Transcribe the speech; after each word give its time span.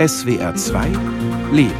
SWR 0.00 0.54
2 0.54 0.86
Leben. 1.52 1.74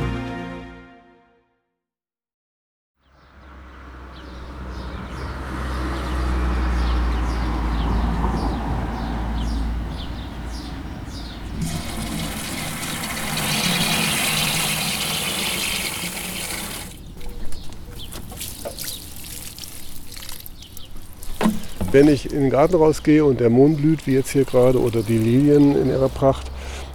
Wenn 21.90 22.08
ich 22.08 22.30
in 22.30 22.42
den 22.42 22.50
Garten 22.50 22.74
rausgehe 22.74 23.24
und 23.24 23.40
der 23.40 23.48
Mond 23.48 23.78
blüht, 23.78 24.06
wie 24.06 24.12
jetzt 24.12 24.32
hier 24.32 24.44
gerade, 24.44 24.78
oder 24.78 25.00
die 25.00 25.16
Lilien 25.16 25.74
in 25.74 25.88
ihrer 25.88 26.10
Pracht, 26.10 26.50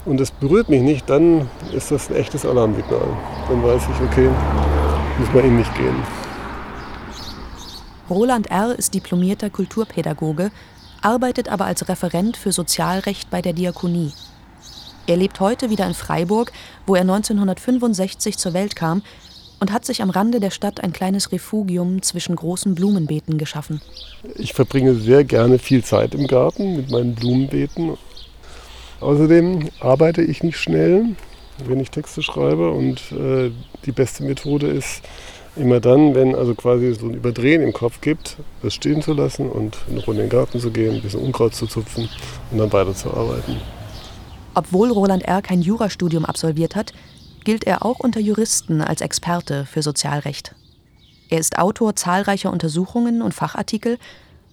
und 0.05 0.21
es 0.21 0.31
berührt 0.31 0.69
mich 0.69 0.81
nicht, 0.81 1.09
dann 1.09 1.49
ist 1.73 1.91
das 1.91 2.09
ein 2.09 2.15
echtes 2.15 2.45
Alarmsignal. 2.45 3.07
Dann 3.49 3.63
weiß 3.63 3.81
ich, 3.83 4.01
okay, 4.01 4.29
muss 5.19 5.33
man 5.33 5.45
in 5.45 5.57
mich 5.57 5.73
gehen. 5.73 6.03
Roland 8.09 8.51
R. 8.51 8.77
ist 8.77 8.93
diplomierter 8.93 9.49
Kulturpädagoge, 9.49 10.51
arbeitet 11.01 11.49
aber 11.49 11.65
als 11.65 11.87
Referent 11.89 12.37
für 12.37 12.51
Sozialrecht 12.51 13.29
bei 13.29 13.41
der 13.41 13.53
Diakonie. 13.53 14.11
Er 15.07 15.17
lebt 15.17 15.39
heute 15.39 15.69
wieder 15.69 15.85
in 15.85 15.93
Freiburg, 15.93 16.51
wo 16.85 16.95
er 16.95 17.01
1965 17.01 18.37
zur 18.37 18.53
Welt 18.53 18.75
kam 18.75 19.03
und 19.59 19.71
hat 19.71 19.85
sich 19.85 20.01
am 20.01 20.09
Rande 20.09 20.39
der 20.39 20.49
Stadt 20.49 20.83
ein 20.83 20.93
kleines 20.93 21.31
Refugium 21.31 22.01
zwischen 22.01 22.35
großen 22.35 22.75
Blumenbeeten 22.75 23.37
geschaffen. 23.37 23.81
Ich 24.35 24.53
verbringe 24.53 24.95
sehr 24.95 25.23
gerne 25.23 25.59
viel 25.59 25.83
Zeit 25.83 26.13
im 26.13 26.27
Garten 26.27 26.75
mit 26.77 26.91
meinen 26.91 27.15
Blumenbeeten. 27.15 27.97
Außerdem 28.99 29.69
arbeite 29.79 30.21
ich 30.21 30.43
nicht 30.43 30.57
schnell, 30.57 31.15
wenn 31.65 31.79
ich 31.79 31.91
Texte 31.91 32.21
schreibe 32.21 32.71
und 32.71 33.11
äh, 33.11 33.51
die 33.85 33.91
beste 33.91 34.23
Methode 34.23 34.67
ist 34.67 35.01
immer 35.55 35.79
dann, 35.79 36.15
wenn 36.15 36.35
also 36.35 36.53
quasi 36.53 36.93
so 36.93 37.07
ein 37.07 37.13
Überdrehen 37.13 37.61
im 37.61 37.73
Kopf 37.73 38.01
gibt, 38.01 38.37
das 38.61 38.73
stehen 38.73 39.01
zu 39.01 39.13
lassen 39.13 39.49
und 39.49 39.77
eine 39.89 40.03
Runde 40.03 40.23
in 40.23 40.29
den 40.29 40.37
Garten 40.37 40.59
zu 40.59 40.71
gehen, 40.71 40.95
ein 40.95 41.01
bisschen 41.01 41.21
Unkraut 41.21 41.55
zu 41.55 41.65
zupfen 41.67 42.09
und 42.51 42.57
dann 42.57 42.71
weiterzuarbeiten. 42.71 43.57
Obwohl 44.53 44.91
Roland 44.91 45.23
R. 45.23 45.41
kein 45.41 45.61
Jurastudium 45.61 46.25
absolviert 46.25 46.75
hat, 46.75 46.93
gilt 47.43 47.65
er 47.65 47.85
auch 47.85 47.99
unter 47.99 48.19
Juristen 48.19 48.81
als 48.81 49.01
Experte 49.01 49.65
für 49.65 49.81
Sozialrecht. 49.81 50.55
Er 51.29 51.39
ist 51.39 51.57
Autor 51.57 51.95
zahlreicher 51.95 52.51
Untersuchungen 52.51 53.21
und 53.21 53.33
Fachartikel 53.33 53.97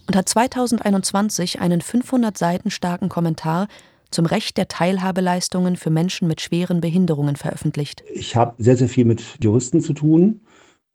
und 0.07 0.17
hat 0.17 0.29
2021 0.29 1.61
einen 1.61 1.81
500 1.81 2.37
Seiten 2.37 2.71
starken 2.71 3.09
Kommentar 3.09 3.69
zum 4.13 4.27
Recht 4.27 4.57
der 4.57 4.69
Teilhabeleistungen 4.69 5.77
für 5.77 5.91
Menschen 5.91 6.29
mit 6.29 6.41
schweren 6.41 6.81
Behinderungen 6.81 7.37
veröffentlicht. 7.37 8.03
Ich 8.13 8.37
habe 8.37 8.55
sehr, 8.63 8.77
sehr 8.77 8.89
viel 8.89 9.05
mit 9.05 9.23
Juristen 9.43 9.81
zu 9.81 9.93
tun. 9.93 10.41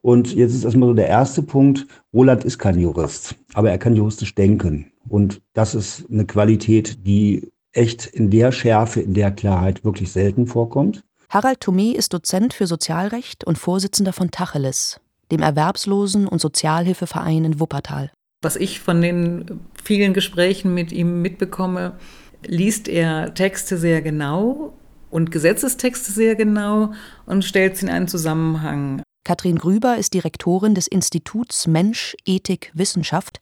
Und 0.01 0.33
jetzt 0.33 0.53
ist 0.53 0.63
erstmal 0.63 0.89
so 0.89 0.93
der 0.93 1.07
erste 1.07 1.43
Punkt. 1.43 1.85
Roland 2.13 2.43
ist 2.45 2.59
kein 2.59 2.79
Jurist, 2.79 3.35
aber 3.53 3.71
er 3.71 3.77
kann 3.77 3.95
juristisch 3.95 4.35
denken. 4.35 4.91
Und 5.09 5.41
das 5.53 5.75
ist 5.75 6.05
eine 6.09 6.25
Qualität, 6.25 7.05
die 7.05 7.51
echt 7.73 8.05
in 8.05 8.29
der 8.29 8.51
Schärfe, 8.51 9.01
in 9.01 9.13
der 9.13 9.31
Klarheit 9.31 9.83
wirklich 9.83 10.11
selten 10.11 10.47
vorkommt. 10.47 11.03
Harald 11.29 11.61
Thomé 11.61 11.93
ist 11.93 12.13
Dozent 12.13 12.53
für 12.53 12.67
Sozialrecht 12.67 13.43
und 13.43 13.57
Vorsitzender 13.57 14.13
von 14.13 14.31
Tacheles, 14.31 15.01
dem 15.29 15.41
Erwerbslosen- 15.41 16.27
und 16.27 16.39
Sozialhilfeverein 16.39 17.43
in 17.43 17.59
Wuppertal. 17.59 18.11
Was 18.41 18.55
ich 18.55 18.79
von 18.79 19.01
den 19.01 19.59
vielen 19.83 20.13
Gesprächen 20.13 20.73
mit 20.73 20.91
ihm 20.91 21.21
mitbekomme, 21.21 21.97
liest 22.45 22.87
er 22.87 23.33
Texte 23.33 23.77
sehr 23.77 24.01
genau 24.01 24.73
und 25.09 25.31
Gesetzestexte 25.31 26.11
sehr 26.11 26.35
genau 26.35 26.91
und 27.25 27.43
stellt 27.45 27.77
sie 27.77 27.85
in 27.85 27.91
einen 27.91 28.07
Zusammenhang. 28.07 29.01
Katrin 29.23 29.57
Grüber 29.57 29.97
ist 29.97 30.13
Direktorin 30.13 30.73
des 30.73 30.87
Instituts 30.87 31.67
Mensch, 31.67 32.15
Ethik, 32.25 32.71
Wissenschaft, 32.73 33.39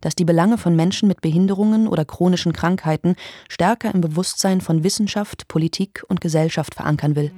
das 0.00 0.14
die 0.14 0.24
Belange 0.24 0.58
von 0.58 0.74
Menschen 0.74 1.08
mit 1.08 1.20
Behinderungen 1.20 1.86
oder 1.86 2.04
chronischen 2.04 2.52
Krankheiten 2.52 3.14
stärker 3.48 3.94
im 3.94 4.00
Bewusstsein 4.00 4.60
von 4.60 4.82
Wissenschaft, 4.82 5.46
Politik 5.46 6.02
und 6.08 6.20
Gesellschaft 6.20 6.74
verankern 6.74 7.16
will. 7.16 7.30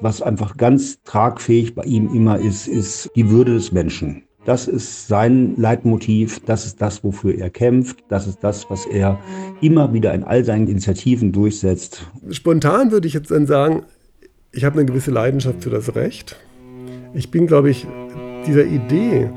Was 0.00 0.20
einfach 0.20 0.56
ganz 0.56 1.02
tragfähig 1.04 1.74
bei 1.74 1.84
ihm 1.84 2.14
immer 2.14 2.38
ist, 2.38 2.68
ist 2.68 3.10
die 3.16 3.30
Würde 3.30 3.54
des 3.54 3.72
Menschen. 3.72 4.24
Das 4.44 4.68
ist 4.68 5.08
sein 5.08 5.54
Leitmotiv, 5.56 6.40
das 6.44 6.66
ist 6.66 6.80
das, 6.80 7.02
wofür 7.02 7.34
er 7.34 7.50
kämpft, 7.50 8.04
das 8.08 8.28
ist 8.28 8.44
das, 8.44 8.70
was 8.70 8.86
er 8.86 9.18
immer 9.60 9.92
wieder 9.92 10.14
in 10.14 10.22
all 10.22 10.44
seinen 10.44 10.68
Initiativen 10.68 11.32
durchsetzt. 11.32 12.06
Spontan 12.30 12.92
würde 12.92 13.08
ich 13.08 13.14
jetzt 13.14 13.30
dann 13.30 13.46
sagen, 13.46 13.82
ich 14.52 14.64
habe 14.64 14.78
eine 14.78 14.86
gewisse 14.86 15.10
Leidenschaft 15.10 15.64
für 15.64 15.70
das 15.70 15.96
Recht. 15.96 16.36
Ich 17.14 17.30
bin, 17.30 17.46
glaube 17.46 17.70
ich, 17.70 17.86
dieser 18.46 18.66
Idee 18.66 19.30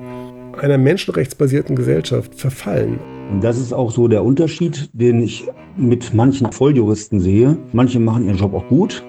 einer 0.57 0.77
menschenrechtsbasierten 0.77 1.75
Gesellschaft 1.75 2.35
verfallen. 2.35 2.99
Und 3.31 3.43
das 3.43 3.57
ist 3.57 3.73
auch 3.73 3.91
so 3.91 4.07
der 4.07 4.23
Unterschied, 4.23 4.89
den 4.93 5.21
ich 5.21 5.47
mit 5.77 6.13
manchen 6.13 6.51
Volljuristen 6.51 7.19
sehe. 7.19 7.57
Manche 7.71 7.99
machen 7.99 8.25
ihren 8.25 8.37
Job 8.37 8.53
auch 8.53 8.67
gut, 8.67 9.03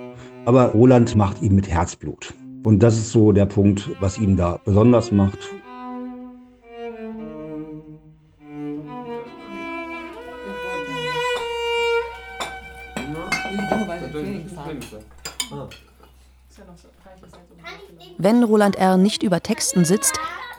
aber 0.45 0.67
Roland 0.73 1.17
macht 1.17 1.43
ihn 1.43 1.55
mit 1.55 1.69
Herzblut. 1.69 2.35
Und 2.65 2.83
das 2.83 2.97
ist 2.97 3.11
so 3.11 3.33
der 3.33 3.47
Punkt, 3.47 3.91
was 4.01 4.19
ihn 4.19 4.37
da 4.37 4.61
besonders 4.65 5.13
macht. 5.13 5.39
Wenn 18.19 18.45
Roland 18.45 18.77
R. 18.77 18.97
nicht 18.97 19.23
über 19.23 19.43
Texten 19.43 19.85
sitzt, 19.85 20.15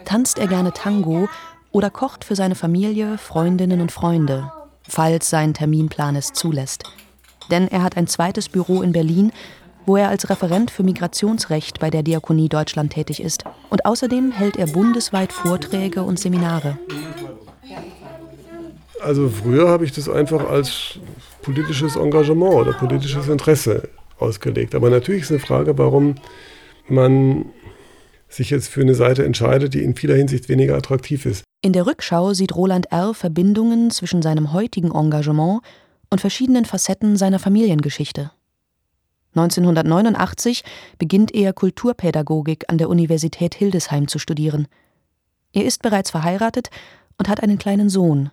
tanzt 0.06 0.40
er 0.40 0.47
gerne 0.47 0.74
Tango 0.74 1.30
oder 1.72 1.90
kocht 1.90 2.25
für 2.25 2.36
seine 2.36 2.56
Familie, 2.56 3.18
Freundinnen 3.18 3.81
und 3.81 3.91
Freunde, 3.91 4.52
falls 4.88 5.30
sein 5.30 5.53
Terminplan 5.53 6.16
es 6.16 6.34
zulässt. 6.34 6.84
Denn 7.52 7.68
er 7.68 7.84
hat 7.84 7.97
ein 7.97 8.08
zweites 8.08 8.50
Büro 8.50 8.81
in 8.81 8.91
Berlin, 8.91 9.31
wo 9.86 9.97
er 9.97 10.09
als 10.09 10.30
Referent 10.30 10.72
für 10.72 10.84
Migrationsrecht 10.84 11.80
bei 11.80 11.90
der 11.90 12.03
Diakonie 12.03 12.50
Deutschland 12.50 12.94
tätig 12.94 13.22
ist. 13.22 13.44
Und 13.69 13.86
außerdem 13.86 14.31
hält 14.31 14.58
er 14.58 14.68
bundesweit 14.68 15.34
Vorträge 15.34 16.03
und 16.03 16.19
Seminare. 16.19 16.78
Also 19.02 19.30
früher 19.30 19.68
habe 19.70 19.86
ich 19.86 19.91
das 19.91 20.08
einfach 20.08 20.47
als 20.50 21.00
politisches 21.41 21.96
Engagement 21.96 22.53
oder 22.53 22.74
politisches 22.74 23.28
Interesse 23.28 23.90
ausgelegt. 24.20 24.75
Aber 24.75 24.90
natürlich 24.90 25.24
ist 25.24 25.31
eine 25.31 25.40
Frage, 25.40 25.78
warum 25.78 26.16
man 26.88 27.46
sich 28.30 28.50
jetzt 28.50 28.70
für 28.70 28.81
eine 28.81 28.96
Seite 28.96 29.25
entscheidet, 29.25 29.74
die 29.74 29.84
in 29.84 29.96
vieler 29.96 30.16
Hinsicht 30.16 30.47
weniger 30.50 30.75
attraktiv 30.75 31.25
ist. 31.25 31.44
In 31.62 31.74
der 31.74 31.86
Rückschau 31.86 32.34
sieht 32.34 32.56
Roland 32.56 32.91
R. 32.91 33.14
Verbindungen 33.14 33.91
zwischen 33.91 34.22
seinem 34.22 34.53
heutigen 34.53 34.91
Engagement 34.91 35.62
und 36.09 36.22
verschiedenen 36.22 36.66
Facetten 36.66 37.18
seiner 37.18 37.40
Familiengeschichte. 37.40 38.31
1989 39.36 40.64
beginnt 40.97 41.34
er 41.34 41.53
Kulturpädagogik 41.53 42.66
an 42.68 42.78
der 42.78 42.90
Universität 42.90 43.56
Hildesheim 43.56 44.08
zu 44.08 44.19
studieren. 44.19 44.68
Er 45.53 45.66
ist 45.66 45.81
bereits 45.81 46.12
verheiratet 46.12 46.69
und 47.18 47.30
hat 47.30 47.41
einen 47.41 47.58
kleinen 47.58 47.90
Sohn. 47.90 48.31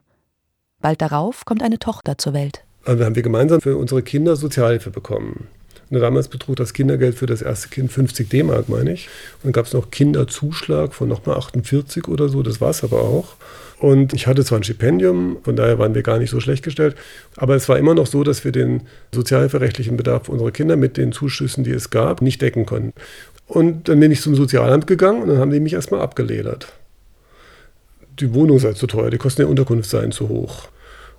Bald 0.81 1.01
darauf 1.01 1.45
kommt 1.45 1.63
eine 1.63 1.79
Tochter 1.79 2.19
zur 2.19 2.33
Welt. 2.33 2.65
Also 2.85 3.05
haben 3.05 3.17
wir 3.17 3.23
gemeinsam 3.23 3.61
für 3.61 3.77
unsere 3.77 4.03
Kinder 4.03 4.37
Sozialhilfe 4.37 4.91
bekommen. 4.91 5.49
Und 5.91 6.01
damals 6.01 6.29
betrug 6.29 6.57
das 6.57 6.75
Kindergeld 6.75 7.15
für 7.15 7.27
das 7.27 7.41
erste 7.41 7.69
Kind 7.69 7.91
50 7.91 8.29
D-Mark, 8.29 8.69
meine 8.69 8.93
ich. 8.93 9.09
Und 9.37 9.47
dann 9.47 9.53
gab 9.53 9.67
es 9.67 9.73
noch 9.73 9.91
Kinderzuschlag 9.91 10.95
von 10.95 11.09
nochmal 11.09 11.37
48 11.37 12.09
oder 12.09 12.29
so, 12.29 12.43
das 12.43 12.61
war 12.61 12.71
es 12.71 12.85
aber 12.85 13.01
auch. 13.01 13.37
Und 13.79 14.13
ich 14.13 14.27
hatte 14.27 14.45
zwar 14.45 14.59
ein 14.59 14.65
Stipendium, 14.65 15.39
von 15.45 15.55
daher 15.55 15.79
waren 15.79 15.95
wir 15.95 16.03
gar 16.03 16.19
nicht 16.19 16.31
so 16.31 16.41
schlecht 16.41 16.65
gestellt, 16.65 16.97
aber 17.37 17.55
es 17.55 17.69
war 17.69 17.79
immer 17.79 17.95
noch 17.95 18.07
so, 18.07 18.25
dass 18.25 18.45
wir 18.45 18.51
den 18.51 18.83
sozialhilferechtlichen 19.15 19.97
Bedarf 19.97 20.29
unserer 20.29 20.51
Kinder 20.51 20.77
mit 20.77 20.97
den 20.97 21.13
Zuschüssen, 21.13 21.63
die 21.63 21.71
es 21.71 21.91
gab, 21.91 22.21
nicht 22.21 22.43
decken 22.43 22.67
konnten. 22.67 22.93
Und 23.47 23.89
dann 23.89 24.01
bin 24.01 24.11
ich 24.11 24.21
zum 24.21 24.35
Sozialamt 24.35 24.87
gegangen 24.87 25.23
und 25.23 25.29
dann 25.29 25.39
haben 25.39 25.51
die 25.51 25.61
mich 25.61 25.73
erstmal 25.73 26.01
abgeledert. 26.01 26.73
Die 28.19 28.35
Wohnung 28.35 28.59
sei 28.59 28.73
zu 28.73 28.87
teuer, 28.89 29.11
die 29.11 29.17
Kosten 29.17 29.43
der 29.43 29.49
Unterkunft 29.49 29.89
seien 29.89 30.13
zu 30.13 30.29
hoch. 30.29 30.69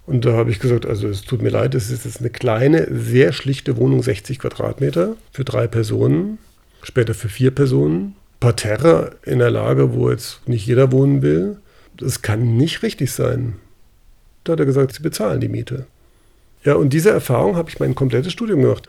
Und 0.06 0.26
da 0.26 0.34
habe 0.34 0.50
ich 0.50 0.60
gesagt, 0.60 0.86
also 0.86 1.08
es 1.08 1.22
tut 1.22 1.42
mir 1.42 1.50
leid, 1.50 1.76
es 1.76 1.92
ist 1.92 2.06
jetzt 2.06 2.20
eine 2.20 2.32
kleine, 2.32 2.88
sehr 2.92 3.32
schlichte 3.32 3.78
Wohnung, 3.78 4.02
60 4.02 4.40
Quadratmeter 4.40 5.16
für 5.32 5.46
drei 5.46 5.68
Personen, 5.68 6.40
später 6.82 7.14
für 7.14 7.30
vier 7.30 7.52
Personen. 7.52 8.16
Parterre 8.40 9.18
in 9.26 9.40
der 9.40 9.52
Lage, 9.52 9.94
wo 9.94 10.10
jetzt 10.10 10.48
nicht 10.48 10.66
jeder 10.66 10.92
wohnen 10.92 11.22
will. 11.22 11.58
Das 11.98 12.22
kann 12.22 12.56
nicht 12.56 12.84
richtig 12.84 13.12
sein. 13.12 13.56
Da 14.44 14.54
hat 14.54 14.60
er 14.60 14.66
gesagt, 14.66 14.94
sie 14.94 15.04
bezahlen 15.04 15.42
die 15.42 15.50
Miete. 15.50 15.86
Ja, 16.64 16.76
und 16.76 16.94
diese 16.94 17.10
Erfahrung 17.10 17.56
habe 17.56 17.70
ich 17.70 17.80
mein 17.80 17.96
komplettes 17.96 18.34
Studium 18.34 18.62
gemacht. 18.62 18.88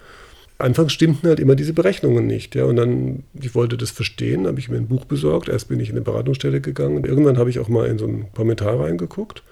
anfangs 0.59 0.93
stimmten 0.93 1.29
halt 1.29 1.41
immer 1.41 1.55
diese 1.55 1.73
Berechnungen 1.73 2.27
nicht. 2.27 2.55
Ja. 2.55 2.65
Und 2.65 2.77
dann, 2.77 3.25
ich 3.35 3.55
wollte 3.55 3.77
das 3.77 3.91
verstehen, 3.91 4.47
habe 4.47 4.61
ich 4.61 4.69
mir 4.69 4.77
ein 4.77 4.89
Buch 4.89 5.05
besorgt. 5.05 5.49
Erst 5.49 5.69
bin 5.69 5.81
ich 5.81 5.89
in 5.89 5.97
eine 5.97 6.05
Beratungsstelle 6.05 6.61
gegangen. 6.61 7.05
Irgendwann 7.05 7.39
habe 7.39 7.51
ich 7.51 7.59
auch 7.59 7.69
mal 7.69 7.87
in 7.89 7.99
so 7.99 8.07
einen 8.07 8.33
Kommentar 8.33 8.81
reingeguckt. 8.81 9.43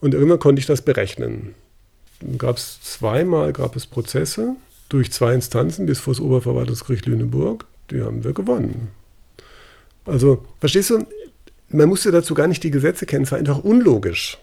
Und 0.00 0.14
irgendwann 0.14 0.38
konnte 0.38 0.60
ich 0.60 0.66
das 0.66 0.82
berechnen. 0.82 1.54
Gab 2.38 2.56
es 2.56 2.80
zweimal 2.82 3.52
gab 3.52 3.76
es 3.76 3.86
Prozesse 3.86 4.56
durch 4.88 5.12
zwei 5.12 5.34
Instanzen 5.34 5.86
bis 5.86 6.00
vor 6.00 6.12
das 6.12 6.20
Oberverwaltungsgericht 6.20 7.06
Lüneburg. 7.06 7.66
Die 7.90 8.02
haben 8.02 8.24
wir 8.24 8.32
gewonnen. 8.32 8.88
Also, 10.04 10.44
verstehst 10.58 10.90
du, 10.90 11.06
man 11.68 11.88
musste 11.88 12.10
dazu 12.10 12.34
gar 12.34 12.48
nicht 12.48 12.62
die 12.62 12.70
Gesetze 12.70 13.06
kennen, 13.06 13.24
es 13.24 13.32
war 13.32 13.38
einfach 13.38 13.62
unlogisch. 13.62 14.38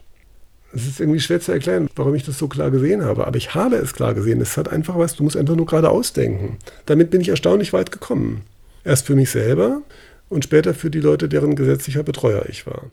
Es 0.73 0.85
ist 0.85 0.99
irgendwie 0.99 1.19
schwer 1.19 1.39
zu 1.39 1.51
erklären, 1.51 1.89
warum 1.95 2.13
ich 2.15 2.25
das 2.25 2.37
so 2.37 2.47
klar 2.47 2.71
gesehen 2.71 3.03
habe. 3.03 3.25
Aber 3.25 3.37
ich 3.37 3.55
habe 3.55 3.77
es 3.77 3.93
klar 3.93 4.13
gesehen. 4.13 4.41
Es 4.41 4.57
hat 4.57 4.69
einfach 4.69 4.97
was, 4.97 5.15
du 5.15 5.23
musst 5.23 5.37
einfach 5.37 5.55
nur 5.55 5.65
gerade 5.65 5.89
ausdenken. 5.89 6.57
Damit 6.85 7.09
bin 7.09 7.21
ich 7.21 7.29
erstaunlich 7.29 7.73
weit 7.73 7.91
gekommen. 7.91 8.41
Erst 8.83 9.05
für 9.05 9.15
mich 9.15 9.29
selber 9.29 9.81
und 10.29 10.43
später 10.43 10.73
für 10.73 10.89
die 10.89 10.99
Leute, 10.99 11.29
deren 11.29 11.55
gesetzlicher 11.55 12.03
Betreuer 12.03 12.45
ich 12.49 12.67
war. 12.67 12.91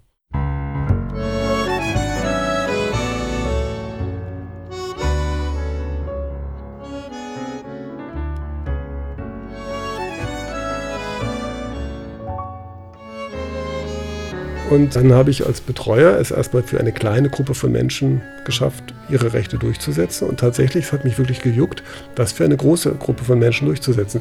Und 14.74 14.96
dann 14.96 15.12
habe 15.12 15.30
ich 15.30 15.46
als 15.46 15.60
Betreuer 15.60 16.18
es 16.18 16.32
erstmal 16.32 16.64
für 16.64 16.80
eine 16.80 16.90
kleine 16.90 17.30
Gruppe 17.30 17.54
von 17.54 17.70
Menschen 17.70 18.22
geschafft, 18.44 18.92
ihre 19.08 19.32
Rechte 19.32 19.56
durchzusetzen. 19.56 20.28
Und 20.28 20.40
tatsächlich, 20.40 20.86
es 20.86 20.92
hat 20.92 21.04
mich 21.04 21.16
wirklich 21.16 21.40
gejuckt, 21.40 21.84
das 22.16 22.32
für 22.32 22.44
eine 22.44 22.56
große 22.56 22.90
Gruppe 22.96 23.22
von 23.22 23.38
Menschen 23.38 23.66
durchzusetzen. 23.66 24.20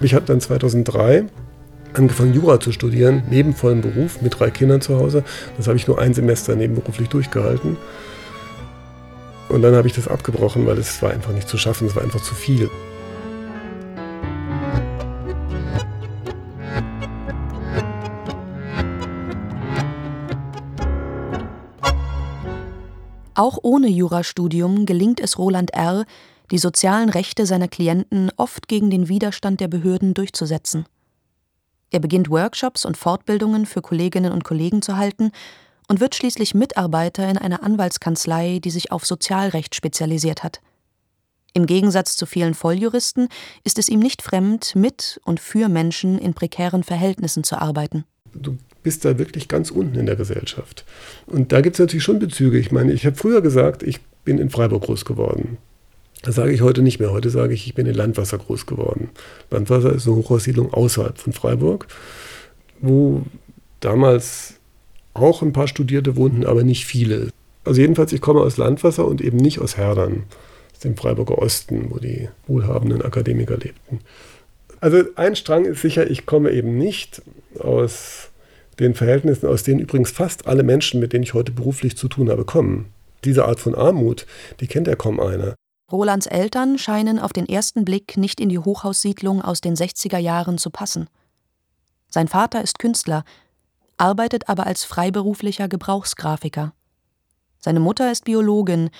Ich 0.00 0.14
habe 0.14 0.26
dann 0.26 0.40
2003 0.40 1.26
angefangen, 1.94 2.34
Jura 2.34 2.58
zu 2.58 2.72
studieren, 2.72 3.22
neben 3.30 3.54
vollem 3.54 3.80
Beruf, 3.80 4.22
mit 4.22 4.40
drei 4.40 4.50
Kindern 4.50 4.80
zu 4.80 4.98
Hause. 4.98 5.22
Das 5.56 5.68
habe 5.68 5.76
ich 5.76 5.86
nur 5.86 6.00
ein 6.00 6.14
Semester 6.14 6.56
nebenberuflich 6.56 7.08
durchgehalten. 7.08 7.76
Und 9.50 9.62
dann 9.62 9.76
habe 9.76 9.86
ich 9.86 9.94
das 9.94 10.08
abgebrochen, 10.08 10.66
weil 10.66 10.78
es 10.78 11.00
war 11.00 11.12
einfach 11.12 11.32
nicht 11.32 11.48
zu 11.48 11.58
schaffen, 11.58 11.86
es 11.86 11.94
war 11.94 12.02
einfach 12.02 12.22
zu 12.22 12.34
viel. 12.34 12.68
Auch 23.38 23.60
ohne 23.62 23.86
Jurastudium 23.86 24.84
gelingt 24.84 25.20
es 25.20 25.38
Roland 25.38 25.72
R., 25.72 26.06
die 26.50 26.58
sozialen 26.58 27.08
Rechte 27.08 27.46
seiner 27.46 27.68
Klienten 27.68 28.32
oft 28.36 28.66
gegen 28.66 28.90
den 28.90 29.08
Widerstand 29.08 29.60
der 29.60 29.68
Behörden 29.68 30.12
durchzusetzen. 30.12 30.86
Er 31.92 32.00
beginnt 32.00 32.30
Workshops 32.30 32.84
und 32.84 32.96
Fortbildungen 32.96 33.64
für 33.64 33.80
Kolleginnen 33.80 34.32
und 34.32 34.42
Kollegen 34.42 34.82
zu 34.82 34.96
halten 34.96 35.30
und 35.86 36.00
wird 36.00 36.16
schließlich 36.16 36.56
Mitarbeiter 36.56 37.30
in 37.30 37.38
einer 37.38 37.62
Anwaltskanzlei, 37.62 38.58
die 38.58 38.70
sich 38.70 38.90
auf 38.90 39.06
Sozialrecht 39.06 39.76
spezialisiert 39.76 40.42
hat. 40.42 40.60
Im 41.52 41.66
Gegensatz 41.66 42.16
zu 42.16 42.26
vielen 42.26 42.54
Volljuristen 42.54 43.28
ist 43.62 43.78
es 43.78 43.88
ihm 43.88 44.00
nicht 44.00 44.20
fremd, 44.20 44.74
mit 44.74 45.20
und 45.24 45.38
für 45.38 45.68
Menschen 45.68 46.18
in 46.18 46.34
prekären 46.34 46.82
Verhältnissen 46.82 47.44
zu 47.44 47.56
arbeiten. 47.56 48.04
Du 48.34 48.58
bist 48.82 49.04
da 49.04 49.18
wirklich 49.18 49.48
ganz 49.48 49.70
unten 49.70 49.98
in 49.98 50.06
der 50.06 50.16
Gesellschaft. 50.16 50.84
Und 51.26 51.52
da 51.52 51.60
gibt 51.60 51.76
es 51.76 51.80
natürlich 51.80 52.04
schon 52.04 52.18
Bezüge. 52.18 52.58
Ich 52.58 52.72
meine, 52.72 52.92
ich 52.92 53.06
habe 53.06 53.16
früher 53.16 53.40
gesagt, 53.40 53.82
ich 53.82 54.00
bin 54.24 54.38
in 54.38 54.50
Freiburg 54.50 54.84
groß 54.84 55.04
geworden. 55.04 55.58
Das 56.22 56.34
sage 56.34 56.52
ich 56.52 56.62
heute 56.62 56.82
nicht 56.82 56.98
mehr. 56.98 57.12
Heute 57.12 57.30
sage 57.30 57.54
ich, 57.54 57.66
ich 57.66 57.74
bin 57.74 57.86
in 57.86 57.94
Landwasser 57.94 58.38
groß 58.38 58.66
geworden. 58.66 59.10
Landwasser 59.50 59.92
ist 59.92 60.06
eine 60.06 60.16
Hochhaussiedlung 60.16 60.72
außerhalb 60.72 61.18
von 61.18 61.32
Freiburg, 61.32 61.86
wo 62.80 63.22
damals 63.80 64.54
auch 65.14 65.42
ein 65.42 65.52
paar 65.52 65.68
Studierte 65.68 66.16
wohnten, 66.16 66.44
aber 66.44 66.64
nicht 66.64 66.86
viele. 66.86 67.28
Also 67.64 67.80
jedenfalls, 67.80 68.12
ich 68.12 68.20
komme 68.20 68.40
aus 68.40 68.56
Landwasser 68.56 69.06
und 69.06 69.20
eben 69.20 69.36
nicht 69.36 69.60
aus 69.60 69.76
Herdern, 69.76 70.24
aus 70.72 70.80
dem 70.80 70.96
Freiburger 70.96 71.38
Osten, 71.38 71.86
wo 71.90 71.98
die 71.98 72.28
wohlhabenden 72.46 73.02
Akademiker 73.02 73.56
lebten. 73.56 74.00
Also 74.80 75.02
ein 75.16 75.36
Strang 75.36 75.64
ist 75.64 75.82
sicher, 75.82 76.08
ich 76.08 76.24
komme 76.24 76.52
eben 76.52 76.78
nicht 76.78 77.22
aus 77.58 78.27
den 78.80 78.94
Verhältnissen, 78.94 79.46
aus 79.46 79.62
denen 79.62 79.80
übrigens 79.80 80.10
fast 80.10 80.46
alle 80.46 80.62
Menschen, 80.62 81.00
mit 81.00 81.12
denen 81.12 81.24
ich 81.24 81.34
heute 81.34 81.52
beruflich 81.52 81.96
zu 81.96 82.08
tun 82.08 82.30
habe, 82.30 82.44
kommen. 82.44 82.92
Diese 83.24 83.44
Art 83.44 83.60
von 83.60 83.74
Armut, 83.74 84.26
die 84.60 84.66
kennt 84.66 84.86
ja 84.86 84.94
kaum 84.94 85.20
einer. 85.20 85.54
Rolands 85.90 86.26
Eltern 86.26 86.78
scheinen 86.78 87.18
auf 87.18 87.32
den 87.32 87.48
ersten 87.48 87.84
Blick 87.84 88.16
nicht 88.16 88.40
in 88.40 88.48
die 88.48 88.58
Hochhaussiedlung 88.58 89.42
aus 89.42 89.60
den 89.60 89.74
60er 89.74 90.18
Jahren 90.18 90.58
zu 90.58 90.70
passen. 90.70 91.08
Sein 92.10 92.28
Vater 92.28 92.62
ist 92.62 92.78
Künstler, 92.78 93.24
arbeitet 93.96 94.48
aber 94.48 94.66
als 94.66 94.84
freiberuflicher 94.84 95.68
Gebrauchsgrafiker. 95.68 96.72
Seine 97.58 97.80
Mutter 97.80 98.12
ist 98.12 98.24
Biologin. 98.24 98.90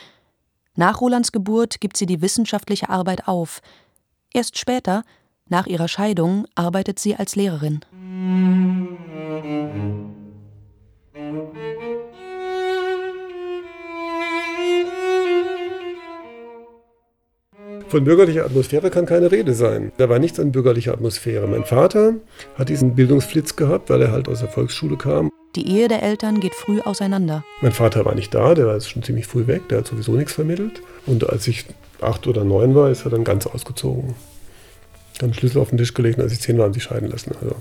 Nach 0.74 1.00
Rolands 1.00 1.30
Geburt 1.30 1.80
gibt 1.80 1.96
sie 1.96 2.06
die 2.06 2.20
wissenschaftliche 2.20 2.88
Arbeit 2.88 3.28
auf. 3.28 3.60
Erst 4.32 4.58
später, 4.58 5.04
nach 5.50 5.66
ihrer 5.66 5.88
Scheidung, 5.88 6.46
arbeitet 6.54 6.98
sie 6.98 7.16
als 7.16 7.36
Lehrerin. 7.36 7.80
Von 17.88 18.04
bürgerlicher 18.04 18.44
Atmosphäre 18.44 18.90
kann 18.90 19.06
keine 19.06 19.32
Rede 19.32 19.54
sein. 19.54 19.92
Da 19.96 20.10
war 20.10 20.18
nichts 20.18 20.38
an 20.38 20.52
bürgerlicher 20.52 20.92
Atmosphäre. 20.92 21.46
Mein 21.46 21.64
Vater 21.64 22.16
hat 22.56 22.68
diesen 22.68 22.94
Bildungsflitz 22.94 23.56
gehabt, 23.56 23.88
weil 23.88 24.02
er 24.02 24.12
halt 24.12 24.28
aus 24.28 24.40
der 24.40 24.48
Volksschule 24.48 24.98
kam. 24.98 25.30
Die 25.56 25.66
Ehe 25.66 25.88
der 25.88 26.02
Eltern 26.02 26.38
geht 26.40 26.54
früh 26.54 26.82
auseinander. 26.82 27.44
Mein 27.62 27.72
Vater 27.72 28.04
war 28.04 28.14
nicht 28.14 28.34
da, 28.34 28.54
der 28.54 28.66
war 28.66 28.78
schon 28.82 29.02
ziemlich 29.02 29.26
früh 29.26 29.46
weg, 29.46 29.70
der 29.70 29.78
hat 29.78 29.86
sowieso 29.86 30.12
nichts 30.12 30.34
vermittelt. 30.34 30.82
Und 31.06 31.30
als 31.30 31.48
ich 31.48 31.64
acht 32.02 32.26
oder 32.26 32.44
neun 32.44 32.74
war, 32.74 32.90
ist 32.90 33.06
er 33.06 33.10
dann 33.10 33.24
ganz 33.24 33.46
ausgezogen. 33.46 34.14
Dann 35.18 35.34
Schlüssel 35.34 35.60
auf 35.60 35.70
den 35.70 35.78
Tisch 35.78 35.94
gelegt 35.94 36.18
und 36.18 36.24
als 36.24 36.32
ich 36.32 36.40
zehn 36.40 36.58
war, 36.58 36.64
haben 36.64 36.74
sie 36.74 36.80
scheiden 36.80 37.10
lassen. 37.10 37.32
Also 37.40 37.56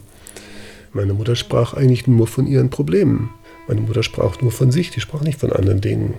meine 0.94 1.13
Mutter 1.13 1.36
sprach 1.36 1.74
eigentlich 1.74 2.07
nur 2.07 2.27
von 2.27 2.48
ihren 2.48 2.69
Problemen. 2.69 3.31
Meine 3.68 3.81
Mutter 3.81 4.04
sprach 4.04 4.42
nur 4.42 4.51
von 4.51 4.71
sich, 4.71 4.92
die 4.92 5.01
sprach 5.01 5.21
nicht 5.21 5.39
von 5.39 5.51
anderen 5.51 5.81
Dingen. 5.81 6.15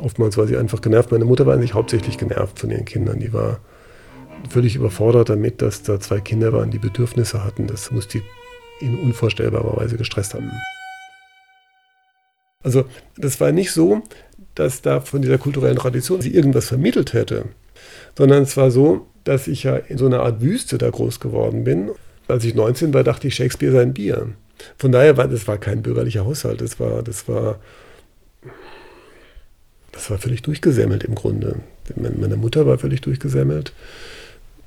Oftmals 0.00 0.36
war 0.36 0.46
sie 0.46 0.56
einfach 0.56 0.80
genervt. 0.80 1.12
Meine 1.12 1.24
Mutter 1.24 1.46
war 1.46 1.54
eigentlich 1.54 1.74
hauptsächlich 1.74 2.18
genervt 2.18 2.58
von 2.58 2.70
ihren 2.70 2.84
Kindern. 2.84 3.20
Die 3.20 3.32
war 3.32 3.60
völlig 4.48 4.76
überfordert 4.76 5.28
damit, 5.28 5.62
dass 5.62 5.82
da 5.82 6.00
zwei 6.00 6.20
Kinder 6.20 6.52
waren, 6.52 6.70
die 6.70 6.78
Bedürfnisse 6.78 7.44
hatten. 7.44 7.66
Das 7.66 7.90
muss 7.90 8.08
die 8.08 8.22
in 8.80 8.98
unvorstellbarer 8.98 9.76
Weise 9.76 9.96
gestresst 9.96 10.34
haben. 10.34 10.50
Also 12.62 12.84
das 13.16 13.40
war 13.40 13.52
nicht 13.52 13.72
so, 13.72 14.02
dass 14.54 14.82
da 14.82 15.00
von 15.00 15.22
dieser 15.22 15.38
kulturellen 15.38 15.76
Tradition 15.76 16.20
sie 16.20 16.34
irgendwas 16.34 16.68
vermittelt 16.68 17.12
hätte, 17.12 17.46
sondern 18.16 18.42
es 18.42 18.56
war 18.56 18.70
so, 18.70 19.06
dass 19.24 19.46
ich 19.46 19.64
ja 19.64 19.76
in 19.76 19.98
so 19.98 20.06
einer 20.06 20.20
Art 20.20 20.40
Wüste 20.40 20.78
da 20.78 20.90
groß 20.90 21.20
geworden 21.20 21.64
bin. 21.64 21.90
Als 22.28 22.44
ich 22.44 22.54
19 22.54 22.94
war, 22.94 23.04
dachte 23.04 23.28
ich, 23.28 23.34
Shakespeare 23.34 23.72
sein 23.72 23.92
Bier. 23.92 24.28
Von 24.76 24.92
daher 24.92 25.16
war 25.16 25.28
das 25.28 25.48
war 25.48 25.58
kein 25.58 25.82
bürgerlicher 25.82 26.24
Haushalt, 26.24 26.60
das 26.60 26.78
war, 26.78 27.02
das 27.02 27.28
war 27.28 27.58
das 29.92 30.10
war 30.10 30.18
völlig 30.18 30.42
durchgesemmelt 30.42 31.04
im 31.04 31.14
Grunde. 31.14 31.56
Meine 31.96 32.36
Mutter 32.36 32.66
war 32.66 32.78
völlig 32.78 33.00
durchgesemmelt 33.00 33.72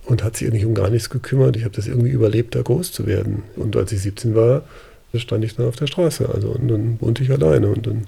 und 0.05 0.23
hat 0.23 0.35
sich 0.35 0.47
eigentlich 0.47 0.65
um 0.65 0.73
gar 0.73 0.89
nichts 0.89 1.09
gekümmert. 1.09 1.55
Ich 1.55 1.63
habe 1.63 1.75
das 1.75 1.87
irgendwie 1.87 2.11
überlebt, 2.11 2.55
da 2.55 2.61
groß 2.61 2.91
zu 2.91 3.07
werden. 3.07 3.43
Und 3.55 3.75
als 3.75 3.91
ich 3.91 4.01
17 4.01 4.35
war, 4.35 4.63
stand 5.15 5.45
ich 5.45 5.55
dann 5.55 5.67
auf 5.67 5.75
der 5.75 5.87
Straße. 5.87 6.29
Also 6.29 6.49
und 6.49 6.67
dann 6.67 6.99
wohnte 6.99 7.23
ich 7.23 7.31
alleine 7.31 7.69
und 7.69 7.87
dann 7.87 8.07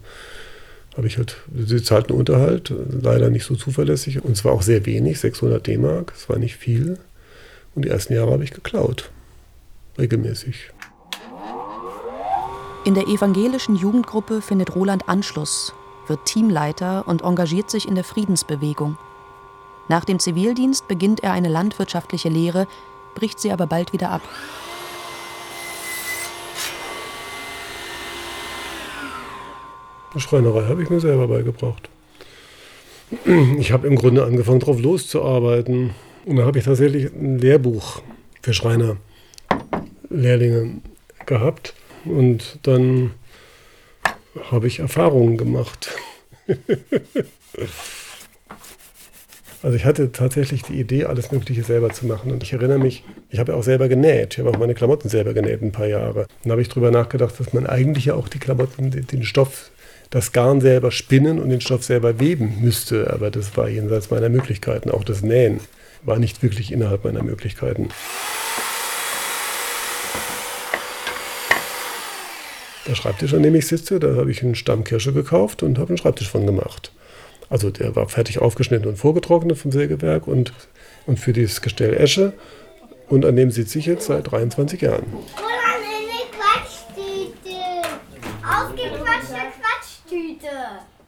habe 0.98 1.08
ich 1.08 1.18
halt, 1.18 1.38
sie 1.54 1.82
zahlten 1.82 2.14
Unterhalt, 2.14 2.74
leider 2.90 3.30
nicht 3.30 3.46
so 3.46 3.56
zuverlässig 3.56 4.24
und 4.24 4.32
es 4.32 4.46
war 4.46 4.54
auch 4.54 4.62
sehr 4.62 4.86
wenig, 4.86 5.20
600 5.20 5.66
D-Mark, 5.66 6.14
es 6.16 6.30
war 6.30 6.38
nicht 6.38 6.56
viel. 6.56 6.98
Und 7.74 7.84
die 7.84 7.90
ersten 7.90 8.14
Jahre 8.14 8.32
habe 8.32 8.44
ich 8.44 8.52
geklaut, 8.52 9.12
regelmäßig. 9.98 10.72
In 12.86 12.94
der 12.94 13.08
evangelischen 13.08 13.76
Jugendgruppe 13.76 14.42
findet 14.42 14.76
Roland 14.76 15.10
Anschluss 15.10 15.74
wird 16.10 16.26
Teamleiter 16.26 17.08
und 17.08 17.24
engagiert 17.24 17.70
sich 17.70 17.88
in 17.88 17.96
der 17.96 18.04
Friedensbewegung. 18.04 18.98
Nach 19.88 20.06
dem 20.06 20.20
Zivildienst 20.20 20.88
beginnt 20.88 21.24
er 21.24 21.34
eine 21.34 21.50
landwirtschaftliche 21.50 22.30
Lehre, 22.30 22.68
bricht 23.14 23.40
sie 23.40 23.52
aber 23.52 23.68
bald 23.68 23.94
wieder 23.94 24.12
ab. 24.12 24.22
Schreinerei 30.20 30.66
habe 30.66 30.84
ich 30.84 30.90
mir 30.90 31.00
selber 31.00 31.28
beigebracht. 31.28 31.90
Ich 33.60 33.72
habe 33.72 33.88
im 33.88 33.96
Grunde 33.96 34.26
angefangen, 34.26 34.60
drauf 34.60 34.82
loszuarbeiten. 34.82 35.92
Und 36.26 36.36
da 36.38 36.46
habe 36.46 36.58
ich 36.58 36.66
tatsächlich 36.66 37.14
ein 37.14 37.38
Lehrbuch 37.38 38.02
für 38.42 38.54
Schreinerlehrlinge 38.54 40.82
gehabt. 41.26 41.76
Und 42.04 42.60
dann 42.64 43.12
habe 44.52 44.68
ich 44.68 44.80
Erfahrungen 44.80 45.38
gemacht. 45.38 45.92
Also 49.66 49.78
ich 49.78 49.86
hatte 49.86 50.12
tatsächlich 50.12 50.62
die 50.62 50.80
Idee, 50.80 51.06
alles 51.06 51.32
Mögliche 51.32 51.64
selber 51.64 51.90
zu 51.90 52.06
machen. 52.06 52.32
Und 52.32 52.44
ich 52.44 52.54
erinnere 52.54 52.78
mich, 52.78 53.04
ich 53.32 53.40
habe 53.40 53.52
ja 53.52 53.58
auch 53.58 53.64
selber 53.64 53.88
genäht. 53.88 54.34
Ich 54.34 54.40
habe 54.40 54.52
auch 54.52 54.60
meine 54.60 54.76
Klamotten 54.76 55.10
selber 55.10 55.34
genäht 55.34 55.64
ein 55.64 55.72
paar 55.72 55.88
Jahre. 55.88 56.20
Und 56.20 56.46
da 56.46 56.52
habe 56.52 56.62
ich 56.62 56.70
darüber 56.70 56.92
nachgedacht, 56.92 57.40
dass 57.40 57.52
man 57.52 57.66
eigentlich 57.66 58.06
ja 58.06 58.14
auch 58.14 58.28
die 58.28 58.38
Klamotten, 58.38 58.92
den 58.92 59.24
Stoff, 59.24 59.72
das 60.16 60.32
Garn 60.32 60.62
selber 60.62 60.92
spinnen 60.92 61.40
und 61.42 61.50
den 61.50 61.60
Stoff 61.60 61.84
selber 61.84 62.22
weben 62.22 62.60
müsste. 62.62 63.12
Aber 63.12 63.30
das 63.30 63.58
war 63.58 63.68
jenseits 63.68 64.12
meiner 64.12 64.30
Möglichkeiten. 64.30 64.90
Auch 64.90 65.04
das 65.04 65.24
Nähen 65.24 65.60
war 66.04 66.20
nicht 66.20 66.42
wirklich 66.42 66.72
innerhalb 66.72 67.04
meiner 67.04 67.22
Möglichkeiten. 67.22 67.90
Der 72.88 72.96
Schreibtisch, 72.96 73.34
an 73.34 73.44
dem 73.44 73.56
ich 73.56 73.68
sitze, 73.68 74.00
da 74.00 74.16
habe 74.16 74.32
ich 74.32 74.42
einen 74.42 74.56
Stamm 74.56 74.86
Kirsche 74.86 75.12
gekauft 75.12 75.64
und 75.64 75.78
habe 75.80 75.90
einen 75.90 75.98
Schreibtisch 75.98 76.30
von 76.30 76.46
gemacht. 76.46 76.94
Also 77.50 77.70
der 77.70 77.98
war 77.98 78.08
fertig 78.08 78.40
aufgeschnitten 78.40 78.88
und 78.88 78.96
vorgetrocknet 78.96 79.58
vom 79.58 79.74
Sägewerk 79.74 80.30
und, 80.30 80.54
und 81.08 81.20
für 81.20 81.34
dieses 81.34 81.62
Gestell 81.62 81.94
Esche. 81.94 82.32
Und 83.10 83.26
an 83.26 83.36
dem 83.36 83.52
sitze 83.52 83.80
ich 83.80 83.86
jetzt 83.86 84.06
seit 84.06 84.32
23 84.32 84.80
Jahren. 84.80 85.04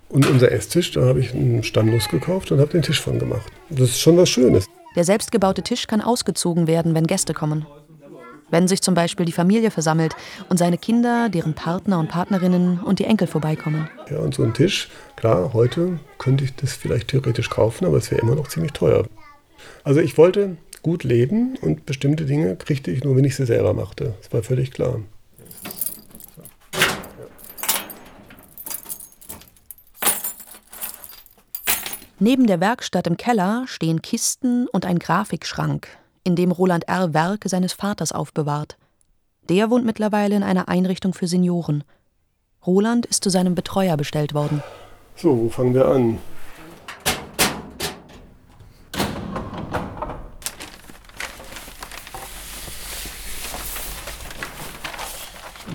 Und 0.10 0.30
unser 0.30 0.52
Esstisch, 0.52 0.92
da 0.92 1.02
habe 1.02 1.20
ich 1.20 1.34
einen 1.34 1.64
Stammnuss 1.64 2.08
gekauft 2.08 2.52
und 2.52 2.60
habe 2.60 2.72
den 2.72 2.82
Tisch 2.82 3.02
von 3.02 3.20
gemacht. 3.20 3.52
Das 3.70 3.90
ist 3.90 4.00
schon 4.00 4.18
was 4.18 4.30
Schönes. 4.30 4.66
Der 4.96 5.04
selbstgebaute 5.04 5.62
Tisch 5.62 5.86
kann 5.88 6.02
ausgezogen 6.02 6.66
werden, 6.68 6.96
wenn 6.96 7.06
Gäste 7.06 7.34
kommen. 7.34 7.68
Wenn 8.50 8.70
sich 8.70 8.82
zum 8.82 8.94
Beispiel 8.94 9.26
die 9.26 9.34
Familie 9.34 9.72
versammelt 9.72 10.16
und 10.50 10.58
seine 10.58 10.78
Kinder, 10.78 11.28
deren 11.28 11.54
Partner 11.54 12.00
und 12.00 12.08
Partnerinnen 12.08 12.80
und 12.80 13.00
die 13.00 13.04
Enkel 13.04 13.28
vorbeikommen. 13.28 13.90
Ja, 14.10 14.20
und 14.20 14.34
so 14.34 14.44
ein 14.44 14.54
Tisch, 14.54 14.90
klar, 15.18 15.52
heute 15.54 16.00
könnte 16.18 16.46
ich 16.46 16.56
das 16.56 16.74
vielleicht 16.74 17.10
theoretisch 17.10 17.50
kaufen, 17.50 17.86
aber 17.86 17.98
es 17.98 18.10
wäre 18.10 18.22
immer 18.22 18.36
noch 18.36 18.48
ziemlich 18.48 18.72
teuer. 18.72 19.06
Also 19.84 20.00
ich 20.00 20.18
wollte 20.18 20.56
gut 20.82 21.04
leben 21.04 21.58
und 21.62 21.86
bestimmte 21.86 22.26
Dinge 22.26 22.56
kriegte 22.56 22.90
ich 22.90 23.04
nur, 23.04 23.18
wenn 23.18 23.26
ich 23.26 23.36
sie 23.36 23.46
selber 23.46 23.74
machte. 23.74 24.14
Das 24.22 24.32
war 24.32 24.44
völlig 24.44 24.72
klar. 24.72 25.02
Neben 32.20 32.48
der 32.48 32.60
Werkstatt 32.60 33.06
im 33.06 33.16
Keller 33.16 33.66
stehen 33.68 34.02
Kisten 34.02 34.68
und 34.70 34.88
ein 34.88 34.98
Grafikschrank, 34.98 35.88
in 36.24 36.36
dem 36.36 36.52
Roland 36.52 36.88
R. 36.88 37.14
Werke 37.14 37.48
seines 37.48 37.74
Vaters 37.74 38.12
aufbewahrt. 38.12 38.76
Der 39.50 39.70
wohnt 39.70 39.86
mittlerweile 39.86 40.36
in 40.36 40.42
einer 40.42 40.68
Einrichtung 40.68 41.14
für 41.14 41.28
Senioren. 41.28 41.84
Roland 42.66 43.06
ist 43.06 43.24
zu 43.24 43.30
seinem 43.30 43.54
Betreuer 43.54 43.98
bestellt 43.98 44.34
worden. 44.34 44.64
So, 45.16 45.38
wo 45.38 45.50
fangen 45.50 45.76
wir 45.76 45.88
an? 45.88 46.18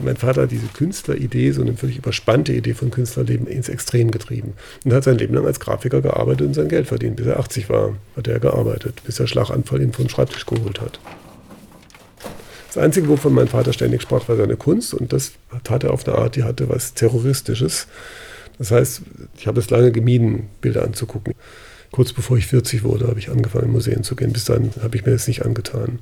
Mein 0.03 0.17
Vater 0.17 0.43
hat 0.43 0.51
diese 0.51 0.67
Künstleridee, 0.67 1.53
so 1.53 1.63
eine 1.63 1.75
völlig 1.75 1.99
überspannte 1.99 2.53
Idee 2.53 2.75
von 2.75 2.91
Künstlerleben 2.91 3.47
ins 3.47 3.69
Extrem 3.69 4.11
getrieben. 4.11 4.55
Und 4.85 4.93
hat 4.93 5.05
sein 5.05 5.19
Leben 5.19 5.35
lang 5.35 5.47
als 5.47 5.61
Grafiker 5.61 6.01
gearbeitet 6.01 6.47
und 6.47 6.55
sein 6.55 6.69
Geld 6.69 6.87
verdient. 6.87 7.17
Bis 7.17 7.27
er 7.27 7.39
80 7.39 7.69
war, 7.69 7.97
hat 8.17 8.29
er 8.29 8.41
gearbeitet, 8.41 9.03
bis 9.05 9.17
der 9.17 9.27
Schlaganfall 9.27 9.81
ihn 9.81 9.93
vom 9.93 10.09
Schreibtisch 10.09 10.47
geholt 10.47 10.81
hat. 10.81 10.99
Das 12.69 12.83
Einzige, 12.83 13.09
wovon 13.09 13.35
mein 13.35 13.49
Vater 13.49 13.73
ständig 13.73 14.03
sprach, 14.03 14.29
war 14.29 14.37
seine 14.37 14.57
Kunst. 14.57 14.95
Und 14.95 15.13
das 15.13 15.33
tat 15.65 15.85
er 15.85 15.93
auf 15.93 16.07
eine 16.07 16.17
Art, 16.17 16.37
die 16.37 16.45
hatte 16.45 16.69
was 16.69 16.95
Terroristisches. 16.95 17.87
Das 18.59 18.71
heißt, 18.71 19.03
ich 19.37 19.47
habe 19.47 19.61
es 19.61 19.71
lange 19.71 19.93
gemieden, 19.93 20.49
Bilder 20.61 20.85
anzugucken. 20.85 21.35
Kurz 21.91 22.13
bevor 22.13 22.39
ich 22.39 22.47
40 22.47 22.85
wurde, 22.85 23.09
habe 23.09 23.19
ich 23.19 23.31
angefangen, 23.31 23.67
in 23.67 23.73
Museen 23.73 24.03
zu 24.03 24.17
gehen. 24.17 24.33
Bis 24.33 24.47
dann 24.47 24.71
habe 24.83 24.97
ich 24.97 25.05
mir 25.05 25.13
das 25.13 25.29
nicht 25.29 25.45
angetan 25.45 25.99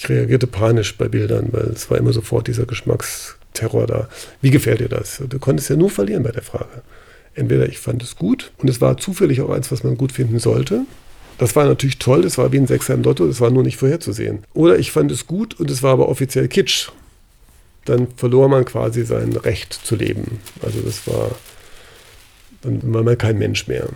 ich 0.00 0.08
reagierte 0.08 0.46
panisch 0.46 0.96
bei 0.96 1.08
Bildern, 1.08 1.48
weil 1.50 1.66
es 1.74 1.90
war 1.90 1.98
immer 1.98 2.14
sofort 2.14 2.46
dieser 2.46 2.64
Geschmacksterror 2.64 3.86
da. 3.86 4.08
Wie 4.40 4.50
gefällt 4.50 4.80
dir 4.80 4.88
das? 4.88 5.22
Du 5.28 5.38
konntest 5.38 5.68
ja 5.68 5.76
nur 5.76 5.90
verlieren 5.90 6.22
bei 6.22 6.30
der 6.30 6.42
Frage. 6.42 6.82
Entweder 7.34 7.68
ich 7.68 7.78
fand 7.78 8.02
es 8.02 8.16
gut 8.16 8.50
und 8.56 8.70
es 8.70 8.80
war 8.80 8.96
zufällig 8.96 9.42
auch 9.42 9.50
eins, 9.50 9.70
was 9.70 9.84
man 9.84 9.98
gut 9.98 10.12
finden 10.12 10.38
sollte. 10.38 10.86
Das 11.36 11.54
war 11.54 11.66
natürlich 11.66 11.98
toll, 11.98 12.22
das 12.22 12.38
war 12.38 12.50
wie 12.50 12.56
ein 12.56 12.66
Sechser 12.66 12.94
im 12.94 13.02
Lotto, 13.02 13.26
das 13.26 13.42
war 13.42 13.50
nur 13.50 13.62
nicht 13.62 13.76
vorherzusehen. 13.76 14.44
Oder 14.54 14.78
ich 14.78 14.90
fand 14.90 15.12
es 15.12 15.26
gut 15.26 15.60
und 15.60 15.70
es 15.70 15.82
war 15.82 15.92
aber 15.92 16.08
offiziell 16.08 16.48
Kitsch. 16.48 16.88
Dann 17.84 18.08
verlor 18.16 18.48
man 18.48 18.64
quasi 18.64 19.04
sein 19.04 19.36
Recht 19.36 19.74
zu 19.74 19.96
leben. 19.96 20.40
Also 20.62 20.80
das 20.80 21.06
war, 21.06 21.30
dann 22.62 22.80
war 22.94 23.02
man 23.02 23.18
kein 23.18 23.38
Mensch 23.38 23.68
mehr. 23.68 23.88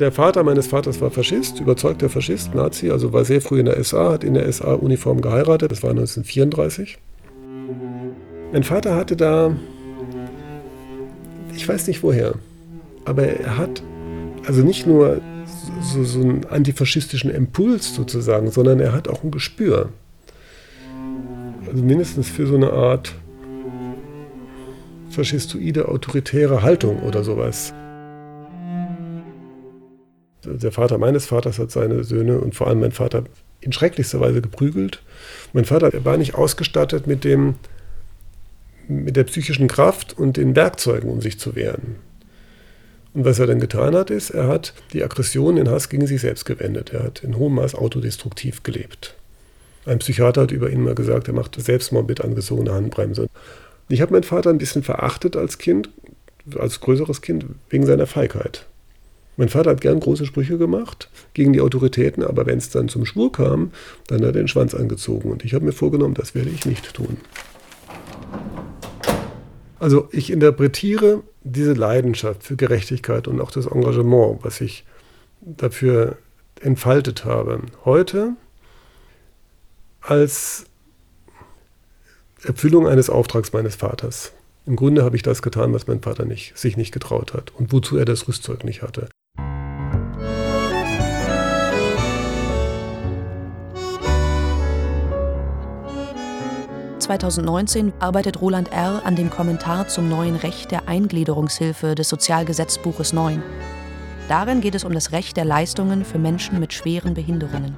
Der 0.00 0.12
Vater 0.12 0.44
meines 0.44 0.66
Vaters 0.66 0.98
war 1.02 1.10
Faschist, 1.10 1.60
überzeugter 1.60 2.08
Faschist, 2.08 2.54
Nazi, 2.54 2.90
also 2.90 3.12
war 3.12 3.26
sehr 3.26 3.42
früh 3.42 3.60
in 3.60 3.66
der 3.66 3.84
SA, 3.84 4.12
hat 4.12 4.24
in 4.24 4.32
der 4.32 4.50
SA-Uniform 4.50 5.20
geheiratet, 5.20 5.70
das 5.70 5.82
war 5.82 5.90
1934. 5.90 6.96
Mein 8.50 8.64
Vater 8.64 8.96
hatte 8.96 9.14
da, 9.14 9.54
ich 11.54 11.68
weiß 11.68 11.86
nicht 11.86 12.02
woher, 12.02 12.32
aber 13.04 13.24
er 13.24 13.58
hat 13.58 13.82
also 14.46 14.62
nicht 14.62 14.86
nur 14.86 15.20
so, 15.82 16.02
so 16.02 16.20
einen 16.20 16.46
antifaschistischen 16.46 17.30
Impuls 17.30 17.94
sozusagen, 17.94 18.50
sondern 18.50 18.80
er 18.80 18.94
hat 18.94 19.06
auch 19.06 19.22
ein 19.22 19.30
Gespür. 19.30 19.90
Also 21.70 21.82
mindestens 21.82 22.30
für 22.30 22.46
so 22.46 22.56
eine 22.56 22.72
Art 22.72 23.14
faschistoide, 25.10 25.88
autoritäre 25.88 26.62
Haltung 26.62 27.02
oder 27.02 27.22
sowas 27.22 27.74
der 30.44 30.72
Vater 30.72 30.98
meines 30.98 31.26
Vaters 31.26 31.58
hat 31.58 31.70
seine 31.70 32.04
Söhne 32.04 32.38
und 32.38 32.54
vor 32.54 32.66
allem 32.66 32.80
mein 32.80 32.92
Vater 32.92 33.24
in 33.60 33.72
schrecklichster 33.72 34.20
Weise 34.20 34.40
geprügelt. 34.40 35.02
Mein 35.52 35.64
Vater 35.64 35.92
war 36.04 36.16
nicht 36.16 36.34
ausgestattet 36.34 37.06
mit, 37.06 37.24
dem, 37.24 37.56
mit 38.88 39.16
der 39.16 39.24
psychischen 39.24 39.68
Kraft 39.68 40.16
und 40.16 40.36
den 40.36 40.56
Werkzeugen, 40.56 41.10
um 41.10 41.20
sich 41.20 41.38
zu 41.38 41.54
wehren. 41.54 41.96
Und 43.12 43.24
was 43.24 43.38
er 43.38 43.46
dann 43.46 43.60
getan 43.60 43.94
hat, 43.94 44.10
ist, 44.10 44.30
er 44.30 44.46
hat 44.46 44.72
die 44.92 45.02
Aggression, 45.02 45.56
den 45.56 45.68
Hass 45.68 45.88
gegen 45.88 46.06
sich 46.06 46.20
selbst 46.20 46.44
gewendet. 46.44 46.92
Er 46.92 47.02
hat 47.02 47.24
in 47.24 47.36
hohem 47.36 47.56
Maß 47.56 47.74
autodestruktiv 47.74 48.62
gelebt. 48.62 49.14
Ein 49.84 49.98
Psychiater 49.98 50.42
hat 50.42 50.52
über 50.52 50.70
ihn 50.70 50.82
mal 50.82 50.94
gesagt, 50.94 51.26
er 51.26 51.34
macht 51.34 51.60
Selbstmord 51.60 52.06
mit 52.06 52.20
angezogener 52.20 52.74
Handbremse. 52.74 53.26
Ich 53.88 54.00
habe 54.00 54.12
meinen 54.12 54.22
Vater 54.22 54.50
ein 54.50 54.58
bisschen 54.58 54.84
verachtet 54.84 55.36
als 55.36 55.58
Kind, 55.58 55.88
als 56.56 56.80
größeres 56.80 57.22
Kind, 57.22 57.46
wegen 57.68 57.86
seiner 57.86 58.06
Feigheit. 58.06 58.66
Mein 59.36 59.48
Vater 59.48 59.70
hat 59.70 59.80
gern 59.80 60.00
große 60.00 60.26
Sprüche 60.26 60.58
gemacht 60.58 61.08
gegen 61.34 61.52
die 61.52 61.60
Autoritäten, 61.60 62.22
aber 62.22 62.46
wenn 62.46 62.58
es 62.58 62.70
dann 62.70 62.88
zum 62.88 63.06
Schwur 63.06 63.32
kam, 63.32 63.72
dann 64.06 64.18
hat 64.18 64.26
er 64.26 64.32
den 64.32 64.48
Schwanz 64.48 64.74
angezogen. 64.74 65.30
Und 65.30 65.44
ich 65.44 65.54
habe 65.54 65.64
mir 65.64 65.72
vorgenommen, 65.72 66.14
das 66.14 66.34
werde 66.34 66.50
ich 66.50 66.66
nicht 66.66 66.92
tun. 66.92 67.16
Also 69.78 70.08
ich 70.12 70.30
interpretiere 70.30 71.22
diese 71.42 71.72
Leidenschaft 71.72 72.42
für 72.42 72.56
Gerechtigkeit 72.56 73.26
und 73.28 73.40
auch 73.40 73.50
das 73.50 73.66
Engagement, 73.66 74.40
was 74.42 74.60
ich 74.60 74.84
dafür 75.40 76.18
entfaltet 76.60 77.24
habe, 77.24 77.62
heute 77.86 78.34
als 80.02 80.66
Erfüllung 82.42 82.86
eines 82.86 83.08
Auftrags 83.08 83.52
meines 83.52 83.76
Vaters. 83.76 84.32
Im 84.66 84.76
Grunde 84.76 85.02
habe 85.02 85.16
ich 85.16 85.22
das 85.22 85.40
getan, 85.40 85.72
was 85.72 85.86
mein 85.86 86.02
Vater 86.02 86.26
nicht, 86.26 86.56
sich 86.58 86.76
nicht 86.76 86.92
getraut 86.92 87.32
hat 87.32 87.52
und 87.56 87.72
wozu 87.72 87.96
er 87.96 88.04
das 88.04 88.28
Rüstzeug 88.28 88.64
nicht 88.64 88.82
hatte. 88.82 89.08
2019 97.10 97.92
arbeitet 97.98 98.40
Roland 98.40 98.70
R. 98.70 99.02
an 99.04 99.16
dem 99.16 99.30
Kommentar 99.30 99.88
zum 99.88 100.08
neuen 100.08 100.36
Recht 100.36 100.70
der 100.70 100.86
Eingliederungshilfe 100.86 101.96
des 101.96 102.08
Sozialgesetzbuches 102.08 103.12
9. 103.12 103.42
Darin 104.28 104.60
geht 104.60 104.76
es 104.76 104.84
um 104.84 104.92
das 104.92 105.10
Recht 105.10 105.36
der 105.36 105.44
Leistungen 105.44 106.04
für 106.04 106.20
Menschen 106.20 106.60
mit 106.60 106.72
schweren 106.72 107.14
Behinderungen. 107.14 107.76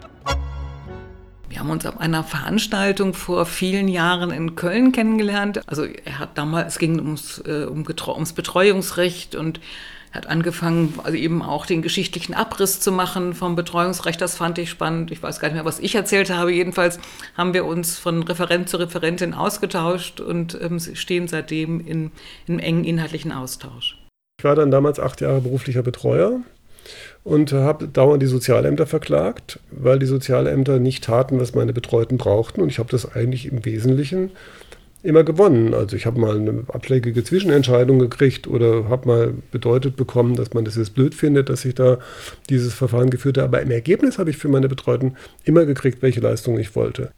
Wir 1.49 1.61
haben 1.61 1.71
uns 1.71 1.87
auf 1.87 1.99
einer 1.99 2.25
Veranstaltung 2.25 3.15
vor 3.15 3.47
vielen 3.47 3.89
Jahren 3.89 4.33
in 4.33 4.55
Köln 4.55 4.93
kennengelernt. 4.93 5.67
Also 5.67 5.85
er 5.85 6.19
hat 6.19 6.37
damals, 6.37 6.75
es 6.75 6.79
ging 6.79 7.01
ums, 7.01 7.39
äh, 7.47 7.65
um, 7.65 7.87
ums 8.09 8.35
Betreuungsrecht 8.35 9.35
und 9.35 9.61
hat 10.13 10.27
angefangen, 10.27 10.95
also 11.03 11.17
eben 11.17 11.43
auch 11.43 11.67
den 11.67 11.83
geschichtlichen 11.83 12.35
Abriss 12.35 12.81
zu 12.81 12.93
machen 12.93 13.35
vom 13.35 13.57
Betreuungsrecht. 13.57 14.21
Das 14.21 14.37
fand 14.37 14.59
ich 14.59 14.71
spannend. 14.71 15.11
Ich 15.11 15.23
weiß 15.23 15.41
gar 15.41 15.49
nicht 15.49 15.55
mehr, 15.55 15.65
was 15.65 15.81
ich 15.81 15.95
erzählt 15.95 16.31
habe. 16.31 16.53
Jedenfalls 16.53 16.99
haben 17.37 17.55
wir 17.55 17.65
uns 17.65 17.99
von 17.99 18.23
Referent 18.23 18.69
zu 18.69 18.77
Referentin 18.77 19.35
ausgetauscht 19.35 20.21
und 20.21 20.59
ähm, 20.61 20.79
stehen 20.79 21.29
seitdem 21.29 21.81
in, 21.81 22.13
in 22.47 22.59
engen 22.59 22.85
inhaltlichen 22.85 23.33
Austausch. 23.33 23.99
Ich 24.39 24.45
war 24.45 24.55
dann 24.55 24.71
damals 24.71 25.01
acht 25.01 25.21
Jahre 25.21 25.41
beruflicher 25.41 25.83
Betreuer 25.83 26.41
und 27.25 27.53
habe 27.53 27.89
dauernd 27.89 28.23
die 28.23 28.27
Sozialämter 28.27 28.87
verklagt, 28.87 29.61
weil 29.71 29.99
die 29.99 30.07
Sozialämter 30.07 30.79
nicht 30.79 31.05
taten, 31.05 31.41
was 31.41 31.55
meine 31.55 31.73
Betreuten 31.73 32.19
brauchten. 32.19 32.61
Und 32.61 32.69
ich 32.69 32.79
habe 32.79 32.91
das 32.91 33.15
eigentlich 33.15 33.47
im 33.47 33.65
Wesentlichen 33.65 34.33
immer 35.03 35.25
gewonnen. 35.25 35.75
Also 35.75 35.97
ich 35.97 36.07
habe 36.07 36.21
mal 36.21 36.37
eine 36.37 36.65
abschlägige 36.69 37.25
Zwischenentscheidung 37.25 37.99
gekriegt 37.99 38.47
oder 38.47 38.89
habe 38.89 39.09
mal 39.09 39.35
bedeutet 39.51 39.97
bekommen, 39.97 40.37
dass 40.37 40.55
man 40.55 40.65
das 40.65 40.77
jetzt 40.77 40.95
blöd 40.95 41.15
findet, 41.15 41.49
dass 41.49 41.65
ich 41.65 41.75
da 41.75 41.99
dieses 42.49 42.75
Verfahren 42.75 43.11
geführt 43.11 43.39
habe. 43.39 43.49
Aber 43.49 43.63
im 43.63 43.71
Ergebnis 43.71 44.19
habe 44.19 44.31
ich 44.31 44.37
für 44.37 44.49
meine 44.49 44.69
Betreuten 44.69 45.17
immer 45.45 45.67
gekriegt, 45.67 46.03
welche 46.03 46.21
Leistung 46.21 46.59
ich 46.59 46.77
wollte. 46.77 47.11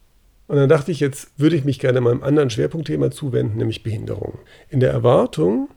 Und 0.46 0.56
dann 0.56 0.68
dachte 0.68 0.92
ich, 0.92 1.00
jetzt 1.00 1.30
würde 1.38 1.56
ich 1.56 1.64
mich 1.64 1.78
gerne 1.78 2.00
meinem 2.00 2.22
anderen 2.22 2.50
Schwerpunktthema 2.50 3.10
zuwenden, 3.10 3.58
nämlich 3.58 3.82
Behinderung. 3.82 4.38
In 4.68 4.80
der 4.80 4.90
Erwartung, 4.90 5.68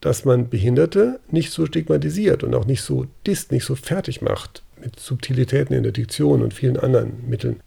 dass 0.00 0.24
man 0.24 0.48
Behinderte 0.48 1.18
nicht 1.30 1.50
so 1.50 1.66
stigmatisiert 1.66 2.44
und 2.44 2.54
auch 2.54 2.66
nicht 2.66 2.82
so 2.82 3.06
disst, 3.26 3.50
nicht 3.50 3.64
so 3.64 3.74
fertig 3.74 4.22
macht 4.22 4.62
mit 4.80 5.00
Subtilitäten 5.00 5.74
in 5.74 5.82
der 5.82 5.92
Diktion 5.92 6.42
und 6.42 6.54
vielen 6.54 6.76
anderen 6.76 7.28
Mitteln. 7.28 7.60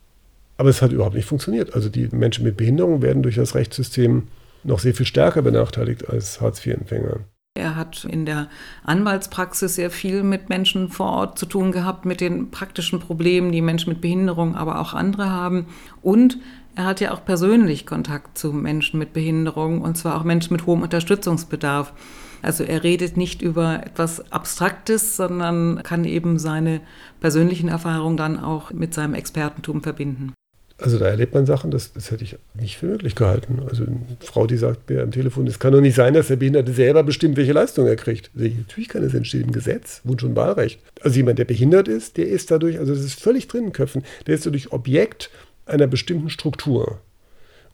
Aber 0.60 0.70
es 0.70 0.82
hat 0.82 0.92
überhaupt 0.92 1.16
nicht 1.16 1.26
funktioniert. 1.26 1.74
Also 1.74 1.88
die 1.88 2.10
Menschen 2.12 2.44
mit 2.44 2.58
Behinderung 2.58 3.02
werden 3.02 3.24
durch 3.24 3.36
das 3.36 3.56
Rechtssystem 3.56 4.24
noch 4.66 4.80
sehr 4.80 4.94
viel 4.94 5.06
stärker 5.06 5.42
benachteiligt 5.42 6.10
als 6.10 6.42
Hartz-IV-Empfänger. 6.42 7.22
Er 7.56 7.78
hat 7.78 8.04
in 8.04 8.26
der 8.26 8.50
Anwaltspraxis 8.84 9.76
sehr 9.76 9.90
viel 9.90 10.22
mit 10.22 10.50
Menschen 10.50 10.90
vor 10.90 11.12
Ort 11.12 11.40
zu 11.40 11.46
tun 11.46 11.72
gehabt, 11.72 12.04
mit 12.04 12.20
den 12.20 12.52
praktischen 12.52 13.00
Problemen, 13.00 13.54
die 13.54 13.62
Menschen 13.62 13.90
mit 13.94 14.02
Behinderung, 14.02 14.56
aber 14.56 14.82
auch 14.82 14.94
andere 14.94 15.30
haben. 15.30 15.68
Und 16.02 16.38
er 16.76 16.84
hat 16.84 17.00
ja 17.00 17.14
auch 17.14 17.24
persönlich 17.24 17.86
Kontakt 17.86 18.38
zu 18.38 18.52
Menschen 18.52 19.00
mit 19.00 19.14
Behinderung, 19.14 19.80
und 19.80 19.98
zwar 19.98 20.18
auch 20.20 20.26
Menschen 20.26 20.52
mit 20.52 20.66
hohem 20.66 20.82
Unterstützungsbedarf. 20.82 21.94
Also 22.42 22.66
er 22.66 22.84
redet 22.84 23.16
nicht 23.16 23.42
über 23.42 23.86
etwas 23.86 24.30
Abstraktes, 24.30 25.16
sondern 25.16 25.84
kann 25.84 26.04
eben 26.04 26.38
seine 26.38 26.82
persönlichen 27.22 27.70
Erfahrungen 27.70 28.18
dann 28.18 28.38
auch 28.38 28.74
mit 28.74 28.94
seinem 28.94 29.14
Expertentum 29.14 29.84
verbinden. 29.84 30.34
Also 30.82 30.98
da 30.98 31.08
erlebt 31.08 31.34
man 31.34 31.46
Sachen, 31.46 31.72
das, 31.72 31.92
das 31.92 32.10
hätte 32.10 32.24
ich 32.24 32.38
nicht 32.54 32.78
für 32.78 32.86
möglich 32.86 33.14
gehalten. 33.14 33.62
Also 33.70 33.84
eine 33.84 34.00
Frau, 34.22 34.48
die 34.48 34.56
sagt 34.56 34.90
mir 34.90 35.04
am 35.04 35.12
Telefon, 35.12 35.46
es 35.48 35.60
kann 35.60 35.74
doch 35.74 35.82
nicht 35.82 35.96
sein, 35.96 36.14
dass 36.14 36.28
der 36.28 36.38
Behinderte 36.38 36.72
selber 36.72 37.04
bestimmt, 37.04 37.36
welche 37.36 37.52
Leistung 37.52 37.86
er 37.86 37.98
kriegt. 37.98 38.32
Also 38.34 38.48
natürlich 38.48 38.88
kann 38.88 39.04
es 39.04 39.14
entstehen 39.14 39.44
im 39.44 39.52
Gesetz, 39.52 40.00
Wunsch 40.06 40.24
und 40.24 40.38
Wahlrecht. 40.38 40.80
Also 41.02 41.18
jemand, 41.18 41.38
der 41.38 41.46
behindert 41.46 41.90
ist, 41.90 42.16
der 42.16 42.28
ist 42.28 42.50
dadurch, 42.50 42.80
also 42.80 42.94
das 42.94 43.04
ist 43.04 43.20
völlig 43.20 43.48
drin 43.48 43.66
in 43.66 43.74
Köpfen, 43.74 44.04
der 44.26 44.36
ist 44.36 44.46
dadurch 44.46 44.72
Objekt 44.72 45.30
einer 45.66 45.88
bestimmten 45.88 46.30
Struktur. 46.30 47.02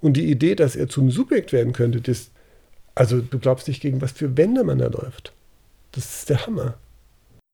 Und 0.01 0.17
die 0.17 0.29
Idee, 0.29 0.55
dass 0.55 0.75
er 0.75 0.89
zum 0.89 1.11
Subjekt 1.11 1.53
werden 1.53 1.73
könnte, 1.73 2.01
das, 2.01 2.31
also 2.95 3.21
du 3.21 3.37
glaubst 3.37 3.67
nicht, 3.67 3.81
gegen 3.81 4.01
was 4.01 4.13
für 4.13 4.35
Wände 4.35 4.63
man 4.63 4.79
da 4.79 4.87
läuft. 4.87 5.31
Das 5.91 6.19
ist 6.19 6.29
der 6.29 6.45
Hammer. 6.45 6.75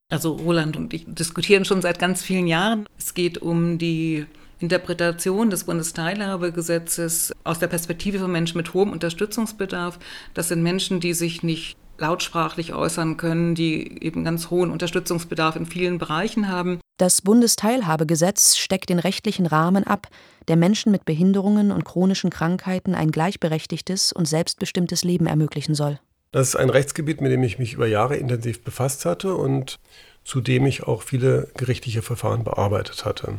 Also 0.10 0.34
Roland 0.34 0.75
und 0.75 0.93
ich 0.93 1.05
diskutieren 1.08 1.65
schon 1.65 1.81
seit 1.81 2.00
ganz 2.00 2.22
vielen 2.22 2.48
Jahren. 2.48 2.86
Es 2.98 3.13
geht 3.13 3.38
um 3.38 3.77
die 3.77 4.25
Interpretation 4.62 5.50
des 5.50 5.63
Bundesteilhabegesetzes 5.63 7.34
aus 7.44 7.60
der 7.60 7.68
Perspektive 7.68 8.20
von 8.20 8.32
Menschen 8.32 8.58
mit 8.58 8.74
hohem 8.74 8.91
Unterstützungsbedarf. 8.91 10.00
Das 10.34 10.50
sind 10.50 10.62
Menschen, 10.62 11.00
die 11.00 11.13
sich 11.13 11.44
nicht 11.44 11.77
lautsprachlich 11.98 12.74
äußern 12.74 13.18
können, 13.18 13.56
die 13.56 14.03
eben 14.03 14.24
ganz 14.24 14.50
hohen 14.50 14.72
Unterstützungsbedarf 14.72 15.56
in 15.56 15.65
vielen 15.65 15.98
Bereichen 15.98 16.48
haben. 16.50 16.80
Das 16.98 17.22
Bundesteilhabegesetz 17.22 18.58
steckt 18.58 18.89
den 18.89 19.00
rechtlichen 19.00 19.46
Rahmen 19.46 19.86
ab, 19.86 20.08
der 20.48 20.56
Menschen 20.56 20.91
mit 20.91 21.06
Behinderungen 21.06 21.72
und 21.72 21.86
chronischen 21.86 22.30
Krankheiten 22.30 22.94
ein 22.94 23.12
gleichberechtigtes 23.12 24.12
und 24.12 24.27
selbstbestimmtes 24.27 25.03
Leben 25.03 25.25
ermöglichen 25.25 25.75
soll. 25.75 26.00
Das 26.32 26.50
ist 26.50 26.56
ein 26.56 26.70
Rechtsgebiet, 26.70 27.22
mit 27.22 27.32
dem 27.32 27.44
ich 27.44 27.60
mich 27.60 27.74
über 27.74 27.88
Jahre 27.88 28.18
intensiv 28.18 28.63
befasst 28.63 29.06
hatte 29.06 29.36
und 29.36 29.80
zu 30.24 30.41
dem 30.41 30.65
ich 30.65 30.84
auch 30.84 31.01
viele 31.01 31.50
gerichtliche 31.58 32.01
Verfahren 32.01 32.44
bearbeitet 32.44 33.06
hatte. 33.06 33.34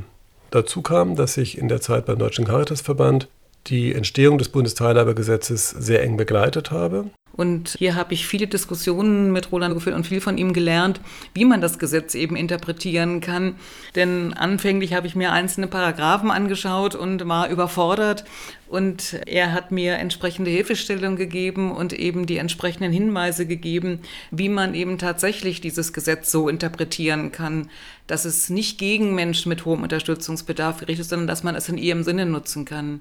Dazu 0.52 0.82
kam, 0.82 1.16
dass 1.16 1.38
ich 1.38 1.56
in 1.56 1.68
der 1.68 1.80
Zeit 1.80 2.04
beim 2.04 2.18
Deutschen 2.18 2.44
Caritasverband 2.44 3.26
die 3.68 3.94
Entstehung 3.94 4.36
des 4.36 4.50
Bundesteilhabegesetzes 4.50 5.70
sehr 5.70 6.02
eng 6.02 6.18
begleitet 6.18 6.70
habe. 6.70 7.06
Und 7.32 7.76
hier 7.78 7.94
habe 7.94 8.12
ich 8.12 8.26
viele 8.26 8.46
Diskussionen 8.46 9.32
mit 9.32 9.52
Roland 9.52 9.74
geführt 9.74 9.96
und 9.96 10.06
viel 10.06 10.20
von 10.20 10.36
ihm 10.36 10.52
gelernt, 10.52 11.00
wie 11.32 11.44
man 11.44 11.60
das 11.60 11.78
Gesetz 11.78 12.14
eben 12.14 12.36
interpretieren 12.36 13.20
kann. 13.20 13.54
Denn 13.94 14.34
anfänglich 14.34 14.92
habe 14.92 15.06
ich 15.06 15.16
mir 15.16 15.32
einzelne 15.32 15.66
Paragraphen 15.66 16.30
angeschaut 16.30 16.94
und 16.94 17.26
war 17.26 17.48
überfordert. 17.48 18.24
Und 18.68 19.20
er 19.26 19.52
hat 19.52 19.70
mir 19.70 19.94
entsprechende 19.94 20.50
Hilfestellung 20.50 21.16
gegeben 21.16 21.72
und 21.72 21.92
eben 21.92 22.26
die 22.26 22.38
entsprechenden 22.38 22.92
Hinweise 22.92 23.46
gegeben, 23.46 24.00
wie 24.30 24.48
man 24.48 24.74
eben 24.74 24.98
tatsächlich 24.98 25.60
dieses 25.60 25.92
Gesetz 25.92 26.30
so 26.30 26.48
interpretieren 26.48 27.32
kann, 27.32 27.68
dass 28.06 28.24
es 28.24 28.50
nicht 28.50 28.78
gegen 28.78 29.14
Menschen 29.14 29.48
mit 29.50 29.64
hohem 29.64 29.82
Unterstützungsbedarf 29.82 30.78
gerichtet 30.78 31.02
ist, 31.02 31.10
sondern 31.10 31.26
dass 31.26 31.42
man 31.42 31.54
es 31.54 31.68
in 31.68 31.78
ihrem 31.78 32.02
Sinne 32.02 32.26
nutzen 32.26 32.64
kann. 32.64 33.00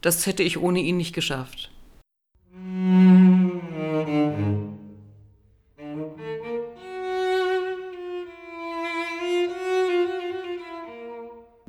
Das 0.00 0.26
hätte 0.26 0.42
ich 0.42 0.60
ohne 0.60 0.80
ihn 0.80 0.96
nicht 0.96 1.12
geschafft. 1.12 1.70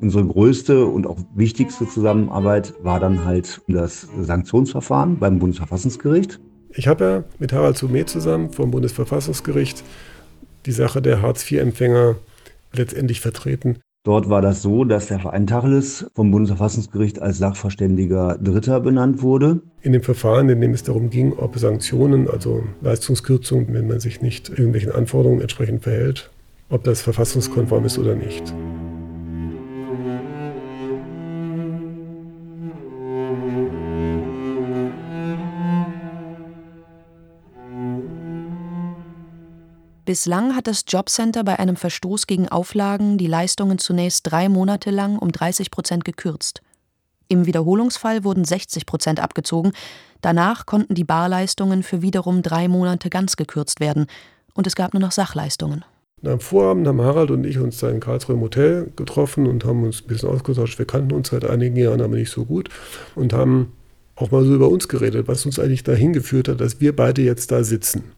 Unsere 0.01 0.25
größte 0.25 0.86
und 0.86 1.06
auch 1.06 1.19
wichtigste 1.36 1.88
Zusammenarbeit 1.88 2.73
war 2.82 2.99
dann 2.99 3.23
halt 3.23 3.62
das 3.67 4.08
Sanktionsverfahren 4.19 5.19
beim 5.19 5.38
Bundesverfassungsgericht. 5.38 6.39
Ich 6.73 6.88
habe 6.88 7.04
ja 7.04 7.23
mit 7.38 7.54
Harald 7.54 7.77
Sumet 7.77 8.10
zusammen 8.10 8.51
vom 8.51 8.71
Bundesverfassungsgericht 8.71 9.84
die 10.65 10.71
Sache 10.71 11.01
der 11.01 11.21
Hartz-IV-Empfänger 11.21 12.15
letztendlich 12.73 13.21
vertreten. 13.21 13.80
Dort 14.03 14.29
war 14.29 14.41
das 14.41 14.63
so, 14.63 14.83
dass 14.83 15.07
der 15.07 15.19
Verein 15.19 15.45
Tacheles 15.45 16.09
vom 16.15 16.31
Bundesverfassungsgericht 16.31 17.21
als 17.21 17.37
Sachverständiger 17.37 18.39
Dritter 18.41 18.79
benannt 18.79 19.21
wurde. 19.21 19.61
In 19.83 19.93
dem 19.93 20.01
Verfahren, 20.01 20.49
in 20.49 20.59
dem 20.59 20.73
es 20.73 20.81
darum 20.81 21.11
ging, 21.11 21.33
ob 21.33 21.55
Sanktionen, 21.59 22.27
also 22.27 22.63
Leistungskürzungen, 22.81 23.71
wenn 23.73 23.87
man 23.87 23.99
sich 23.99 24.21
nicht 24.21 24.49
irgendwelchen 24.49 24.91
Anforderungen 24.91 25.41
entsprechend 25.41 25.83
verhält, 25.83 26.31
ob 26.69 26.83
das 26.83 27.01
verfassungskonform 27.01 27.85
ist 27.85 27.99
oder 27.99 28.15
nicht. 28.15 28.51
Bislang 40.12 40.58
hat 40.58 40.67
das 40.67 40.84
Jobcenter 40.89 41.45
bei 41.45 41.58
einem 41.58 41.78
Verstoß 41.78 42.28
gegen 42.28 42.50
Auflagen 42.50 43.17
die 43.17 43.28
Leistungen 43.28 43.78
zunächst 43.78 44.30
drei 44.30 44.50
Monate 44.50 44.91
lang 44.91 45.17
um 45.17 45.32
30 45.32 45.71
Prozent 45.71 46.04
gekürzt. 46.04 46.62
Im 47.30 47.45
Wiederholungsfall 47.45 48.26
wurden 48.26 48.43
60 48.43 48.86
Prozent 48.86 49.21
abgezogen, 49.21 49.71
danach 50.19 50.65
konnten 50.65 50.95
die 50.95 51.06
Barleistungen 51.06 51.82
für 51.82 52.02
wiederum 52.02 52.41
drei 52.41 52.67
Monate 52.67 53.10
ganz 53.10 53.38
gekürzt 53.38 53.80
werden 53.80 54.08
und 54.54 54.67
es 54.67 54.76
gab 54.76 54.93
nur 54.93 55.00
noch 55.00 55.13
Sachleistungen. 55.13 55.86
Am 56.26 56.41
Vorabend 56.41 56.89
haben 56.89 57.00
Harald 57.00 57.32
und 57.32 57.45
ich 57.45 57.58
uns 57.58 57.78
da 57.78 57.89
in 57.89 58.02
Karlsruhe 58.02 58.36
im 58.36 58.41
Hotel 58.41 58.91
getroffen 58.97 59.47
und 59.47 59.63
haben 59.63 59.86
uns 59.86 60.02
ein 60.02 60.08
bisschen 60.08 60.28
ausgetauscht. 60.28 60.78
Wir 60.78 60.86
kannten 60.86 61.13
uns 61.13 61.30
seit 61.30 61.45
einigen 61.45 61.78
Jahren 61.78 62.02
aber 62.02 62.15
nicht 62.15 62.32
so 62.32 62.43
gut 62.43 62.67
und 63.15 63.32
haben 63.32 63.71
auch 64.17 64.30
mal 64.30 64.43
so 64.43 64.54
über 64.54 64.67
uns 64.67 64.89
geredet, 64.89 65.30
was 65.30 65.45
uns 65.45 65.58
eigentlich 65.58 65.84
dahin 65.84 66.12
geführt 66.12 66.50
hat, 66.50 66.60
dass 66.60 66.82
wir 66.82 66.93
beide 66.93 67.21
jetzt 67.21 67.50
da 67.54 67.63
sitzen. 67.63 68.12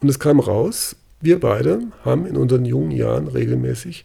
Und 0.00 0.08
es 0.08 0.20
kam 0.20 0.38
raus, 0.38 0.94
wir 1.20 1.40
beide 1.40 1.80
haben 2.04 2.26
in 2.26 2.36
unseren 2.36 2.64
jungen 2.64 2.90
Jahren 2.90 3.28
regelmäßig 3.28 4.04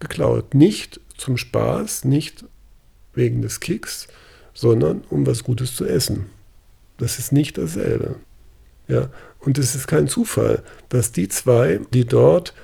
geklaut. 0.00 0.54
Nicht 0.54 1.00
zum 1.16 1.36
Spaß, 1.36 2.04
nicht 2.04 2.44
wegen 3.14 3.42
des 3.42 3.60
Kicks, 3.60 4.08
sondern 4.54 5.02
um 5.10 5.26
was 5.26 5.44
Gutes 5.44 5.74
zu 5.74 5.84
essen. 5.84 6.26
Das 6.96 7.18
ist 7.18 7.32
nicht 7.32 7.58
dasselbe. 7.58 8.16
Ja, 8.88 9.10
und 9.40 9.58
es 9.58 9.74
ist 9.74 9.86
kein 9.86 10.08
Zufall, 10.08 10.62
dass 10.88 11.12
die 11.12 11.28
zwei, 11.28 11.80
die 11.92 12.06
dort, 12.06 12.54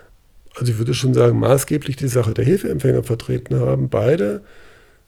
also 0.57 0.73
ich 0.73 0.79
würde 0.79 0.95
schon 0.95 1.15
sagen, 1.15 1.39
maßgeblich 1.39 1.97
die 1.97 2.09
Sache 2.09 2.33
der 2.35 2.45
Hilfeempfänger 2.45 3.03
vertreten 3.03 3.61
haben, 3.61 3.91
beide 3.91 4.43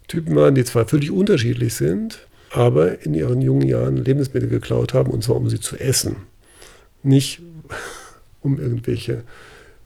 Typen 0.07 0.37
waren, 0.37 0.55
die 0.55 0.64
zwar 0.64 0.87
völlig 0.87 1.11
unterschiedlich 1.11 1.74
sind, 1.74 2.26
aber 2.50 3.05
in 3.05 3.14
ihren 3.14 3.40
jungen 3.40 3.66
Jahren 3.66 3.96
Lebensmittel 3.96 4.48
geklaut 4.48 4.94
haben, 4.94 5.11
und 5.11 5.24
zwar 5.24 5.37
um 5.37 5.48
sie 5.48 5.61
zu 5.61 5.76
essen. 5.76 6.16
Nicht 7.02 7.40
um 8.46 8.59
irgendwelche 8.59 9.24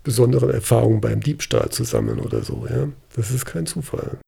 besonderen 0.05 0.51
Erfahrungen 0.51 1.01
beim 1.01 1.21
Diebstahl 1.21 1.71
zu 1.71 1.85
sammeln 1.85 2.21
oder 2.21 2.43
so. 2.43 2.67
Ja? 2.69 2.89
Das 3.17 3.31
ist 3.31 3.45
kein 3.45 3.67
Zufall. 3.67 4.19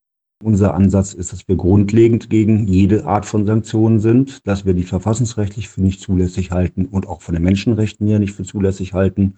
Unser 0.43 0.75
Ansatz 0.75 1.15
ist, 1.15 1.33
dass 1.33 1.47
wir 1.47 1.57
grundlegend 1.57 2.29
gegen 2.29 2.67
jede 2.67 3.05
Art 3.07 3.27
von 3.27 3.47
Sanktionen 3.47 4.01
sind, 4.01 4.47
dass 4.47 4.67
wir 4.67 4.75
die 4.75 4.83
verfassungsrechtlich 4.83 5.69
für 5.69 5.81
nicht 5.81 6.01
zulässig 6.01 6.51
halten 6.51 6.87
und 6.87 7.07
auch 7.07 7.23
von 7.23 7.35
den 7.35 7.45
Menschenrechten 7.45 8.09
her 8.09 8.19
nicht 8.19 8.35
für 8.35 8.43
zulässig 8.43 8.93
halten. 8.93 9.37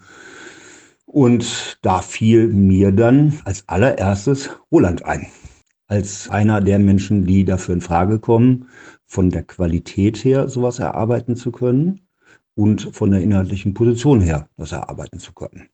Und 1.04 1.78
da 1.82 2.00
fiel 2.00 2.48
mir 2.48 2.90
dann 2.90 3.34
als 3.44 3.68
allererstes 3.68 4.50
Roland 4.72 5.04
ein. 5.04 5.26
Als 5.86 6.30
einer 6.30 6.62
der 6.62 6.78
Menschen, 6.78 7.26
die 7.26 7.44
dafür 7.44 7.74
in 7.74 7.80
Frage 7.82 8.18
kommen, 8.18 8.68
von 9.04 9.28
der 9.28 9.42
Qualität 9.42 10.24
her 10.24 10.48
sowas 10.48 10.78
erarbeiten 10.78 11.36
zu 11.36 11.52
können 11.52 12.00
und 12.54 12.94
von 12.94 13.10
der 13.10 13.22
inhaltlichen 13.22 13.74
Position 13.74 14.20
her 14.20 14.48
das 14.56 14.72
erarbeiten 14.72 15.18
zu 15.18 15.32
können. 15.32 15.68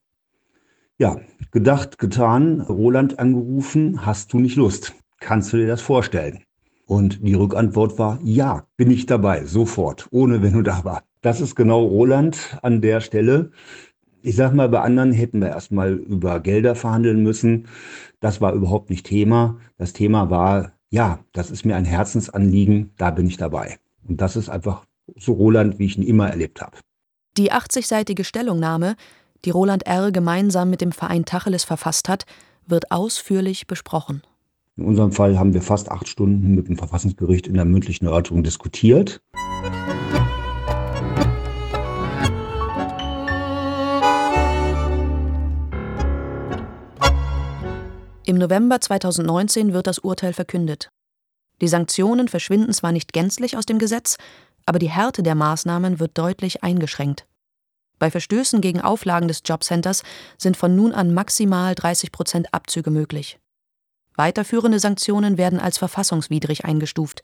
Ja, 0.98 1.18
gedacht, 1.50 1.98
getan, 1.98 2.60
Roland 2.60 3.18
angerufen, 3.18 4.04
hast 4.04 4.32
du 4.32 4.38
nicht 4.38 4.56
Lust? 4.56 4.94
Kannst 5.18 5.52
du 5.52 5.56
dir 5.56 5.66
das 5.66 5.80
vorstellen? 5.80 6.40
Und 6.86 7.24
die 7.26 7.34
Rückantwort 7.34 7.98
war, 7.98 8.18
ja, 8.22 8.66
bin 8.76 8.90
ich 8.90 9.06
dabei, 9.06 9.44
sofort, 9.44 10.08
ohne 10.10 10.42
wenn 10.42 10.54
du 10.54 10.62
da 10.62 10.84
war. 10.84 11.02
Das 11.22 11.40
ist 11.40 11.54
genau 11.54 11.84
Roland 11.84 12.58
an 12.62 12.80
der 12.80 13.00
Stelle. 13.00 13.50
Ich 14.22 14.36
sag 14.36 14.52
mal, 14.54 14.68
bei 14.68 14.80
anderen 14.80 15.12
hätten 15.12 15.40
wir 15.40 15.48
erstmal 15.48 15.94
über 15.94 16.40
Gelder 16.40 16.74
verhandeln 16.74 17.22
müssen. 17.22 17.68
Das 18.20 18.40
war 18.40 18.52
überhaupt 18.52 18.90
nicht 18.90 19.06
Thema. 19.06 19.58
Das 19.78 19.92
Thema 19.92 20.30
war, 20.30 20.72
ja, 20.90 21.20
das 21.32 21.50
ist 21.50 21.64
mir 21.64 21.76
ein 21.76 21.84
Herzensanliegen, 21.84 22.90
da 22.98 23.10
bin 23.10 23.26
ich 23.26 23.36
dabei. 23.36 23.78
Und 24.06 24.20
das 24.20 24.36
ist 24.36 24.48
einfach 24.48 24.84
so 25.16 25.32
Roland, 25.32 25.78
wie 25.78 25.86
ich 25.86 25.96
ihn 25.96 26.02
immer 26.02 26.28
erlebt 26.28 26.60
habe. 26.60 26.78
Die 27.36 27.52
80-seitige 27.52 28.24
Stellungnahme, 28.24 28.96
die 29.44 29.50
Roland 29.50 29.86
R. 29.86 30.12
gemeinsam 30.12 30.70
mit 30.70 30.80
dem 30.80 30.92
Verein 30.92 31.24
Tacheles 31.24 31.64
verfasst 31.64 32.08
hat, 32.08 32.26
wird 32.66 32.90
ausführlich 32.90 33.66
besprochen. 33.66 34.22
In 34.76 34.84
unserem 34.84 35.12
Fall 35.12 35.38
haben 35.38 35.54
wir 35.54 35.62
fast 35.62 35.90
acht 35.90 36.08
Stunden 36.08 36.54
mit 36.54 36.68
dem 36.68 36.76
Verfassungsgericht 36.76 37.46
in 37.46 37.54
der 37.54 37.64
mündlichen 37.64 38.06
Erörterung 38.06 38.42
diskutiert. 38.42 39.20
Im 48.26 48.38
November 48.38 48.80
2019 48.80 49.72
wird 49.72 49.86
das 49.86 49.98
Urteil 49.98 50.32
verkündet. 50.32 50.90
Die 51.60 51.68
Sanktionen 51.68 52.28
verschwinden 52.28 52.72
zwar 52.72 52.92
nicht 52.92 53.12
gänzlich 53.12 53.56
aus 53.56 53.66
dem 53.66 53.78
Gesetz, 53.78 54.16
aber 54.66 54.78
die 54.78 54.90
Härte 54.90 55.22
der 55.22 55.34
Maßnahmen 55.34 56.00
wird 56.00 56.16
deutlich 56.16 56.62
eingeschränkt. 56.62 57.26
Bei 57.98 58.10
Verstößen 58.10 58.60
gegen 58.60 58.80
Auflagen 58.80 59.28
des 59.28 59.42
Jobcenters 59.44 60.02
sind 60.38 60.56
von 60.56 60.74
nun 60.74 60.92
an 60.92 61.12
maximal 61.12 61.74
30 61.74 62.12
Prozent 62.12 62.54
Abzüge 62.54 62.90
möglich. 62.90 63.38
Weiterführende 64.16 64.78
Sanktionen 64.80 65.38
werden 65.38 65.60
als 65.60 65.78
verfassungswidrig 65.78 66.64
eingestuft. 66.64 67.22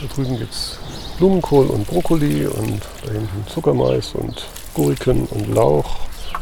Da 0.00 0.06
drüben 0.14 0.38
gibt 0.38 0.52
es 0.52 0.78
Blumenkohl 1.18 1.66
und 1.66 1.86
Brokkoli 1.86 2.46
und 2.46 2.80
da 3.04 3.12
hinten 3.12 3.46
Zuckermais 3.46 4.14
und 4.14 4.46
Gurken 4.74 5.26
und 5.26 5.54
Lauch. 5.54 5.96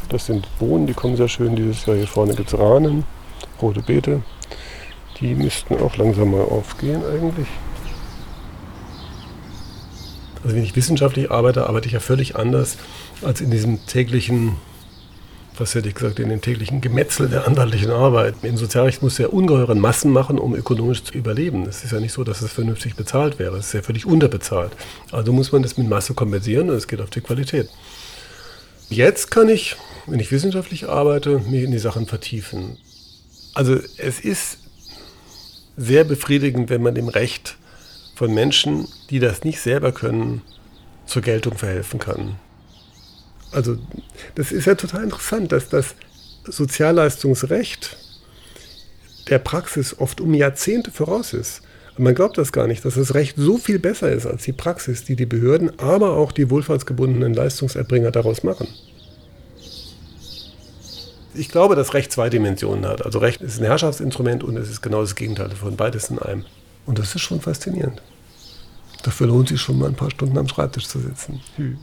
Das 0.09 0.27
sind 0.27 0.47
Bohnen, 0.59 0.87
die 0.87 0.95
kommen 0.95 1.17
sehr 1.17 1.29
schön 1.29 1.55
dieses 1.57 1.85
Jahr. 1.87 1.97
Hier 1.97 2.07
vorne 2.07 2.35
gibt 2.35 2.53
es 2.53 2.59
Rahnen, 2.59 3.05
rote 3.61 3.83
Beete. 3.83 4.23
Die 5.21 5.35
müssten 5.35 5.77
auch 5.81 5.97
langsam 5.97 6.33
mal 6.33 6.43
aufgehen 6.43 7.03
eigentlich. 7.05 7.49
Also 10.43 10.57
wenn 10.57 10.65
ich 10.65 10.75
wissenschaftlich 10.75 11.31
arbeite, 11.31 11.69
arbeite 11.69 11.87
ich 11.87 11.93
ja 11.93 12.01
völlig 12.01 12.37
anders 12.37 12.79
als 13.23 13.41
in 13.41 13.51
diesem 13.51 13.85
täglichen 13.87 14.57
was 15.59 15.75
hätte 15.75 15.89
ich 15.89 15.95
gesagt, 15.95 16.19
in 16.19 16.29
den 16.29 16.41
täglichen 16.41 16.81
Gemetzel 16.81 17.29
der 17.29 17.47
anwaltlichen 17.47 17.91
Arbeit. 17.91 18.37
Im 18.43 18.57
Sozialrecht 18.57 19.03
muss 19.03 19.19
ja 19.19 19.29
ungeheuren 19.29 19.79
Massen 19.79 20.11
machen, 20.11 20.39
um 20.39 20.55
ökonomisch 20.55 21.05
zu 21.05 21.15
überleben. 21.15 21.67
Es 21.67 21.85
ist 21.85 21.93
ja 21.93 22.01
nicht 22.01 22.13
so, 22.13 22.25
dass 22.25 22.41
es 22.41 22.53
vernünftig 22.53 22.97
bezahlt 22.97 23.39
wäre. 23.39 23.57
Es 23.59 23.67
ist 23.67 23.75
ja 23.75 23.83
völlig 23.83 24.07
unterbezahlt. 24.07 24.73
Also 25.11 25.33
muss 25.33 25.53
man 25.53 25.63
das 25.63 25.77
mit 25.77 25.89
Masse 25.89 26.15
kompensieren 26.15 26.71
und 26.71 26.77
es 26.77 26.89
geht 26.89 27.01
auf 27.01 27.11
die 27.11 27.21
Qualität. 27.21 27.69
Jetzt 28.89 29.31
kann 29.31 29.49
ich, 29.49 29.77
wenn 30.07 30.21
ich 30.21 30.33
wissenschaftlich 30.33 30.89
arbeite, 30.89 31.39
mich 31.39 31.65
in 31.65 31.71
die 31.71 31.79
Sachen 31.79 32.07
vertiefen. 32.07 32.79
Also 33.55 33.79
es 33.99 34.21
ist 34.21 34.59
sehr 35.77 36.05
befriedigend, 36.05 36.71
wenn 36.71 36.83
man 36.83 36.95
dem 36.95 37.09
Recht 37.09 37.57
von 38.15 38.33
Menschen, 38.33 38.89
die 39.11 39.19
das 39.19 39.45
nicht 39.45 39.61
selber 39.61 39.93
können, 39.93 40.43
zur 41.07 41.23
Geltung 41.23 41.57
verhelfen 41.59 41.99
kann. 41.99 42.37
Also 43.53 43.77
das 44.35 44.53
ist 44.53 44.67
ja 44.67 44.75
total 44.75 45.05
interessant, 45.05 45.53
dass 45.53 45.69
das 45.69 45.95
Sozialleistungsrecht 46.45 47.97
der 49.29 49.39
Praxis 49.39 49.99
oft 49.99 50.21
um 50.21 50.35
Jahrzehnte 50.35 50.91
voraus 50.91 51.33
ist. 51.33 51.63
Man 51.99 52.15
glaubt 52.15 52.39
das 52.39 52.53
gar 52.53 52.67
nicht, 52.67 52.85
dass 52.85 52.95
das 52.95 53.15
Recht 53.15 53.37
so 53.37 53.59
viel 53.59 53.79
besser 53.79 54.11
ist 54.11 54.27
als 54.27 54.45
die 54.45 54.53
Praxis, 54.53 55.05
die 55.05 55.15
die 55.15 55.27
Behörden, 55.27 55.79
aber 55.79 56.17
auch 56.17 56.33
die 56.33 56.49
wohlfahrtsgebundenen 56.49 57.35
Leistungserbringer 57.35 58.11
daraus 58.11 58.43
machen. 58.43 58.67
Ich 61.35 61.49
glaube, 61.49 61.77
dass 61.77 61.95
Recht 61.95 62.13
zwei 62.13 62.31
Dimensionen 62.31 62.87
hat. 62.87 63.05
Also 63.05 63.19
Recht 63.19 63.41
ist 63.41 63.59
ein 63.59 63.67
Herrschaftsinstrument 63.67 64.43
und 64.43 64.57
es 64.57 64.71
ist 64.71 64.83
genau 64.83 65.03
das 65.03 65.15
Gegenteil 65.15 65.49
davon, 65.49 65.77
beides 65.77 66.11
in 66.11 66.19
einem. 66.19 66.45
Und 66.87 66.99
das 66.99 67.15
ist 67.15 67.21
schon 67.23 67.41
faszinierend. 67.41 68.03
Dafür 69.03 69.27
lohnt 69.27 69.49
sich 69.49 69.61
schon 69.61 69.79
mal 69.79 69.89
ein 69.89 69.95
paar 69.95 70.11
Stunden 70.11 70.39
am 70.39 70.49
Schreibtisch 70.49 70.87
zu 70.87 70.99
sitzen. 70.99 71.41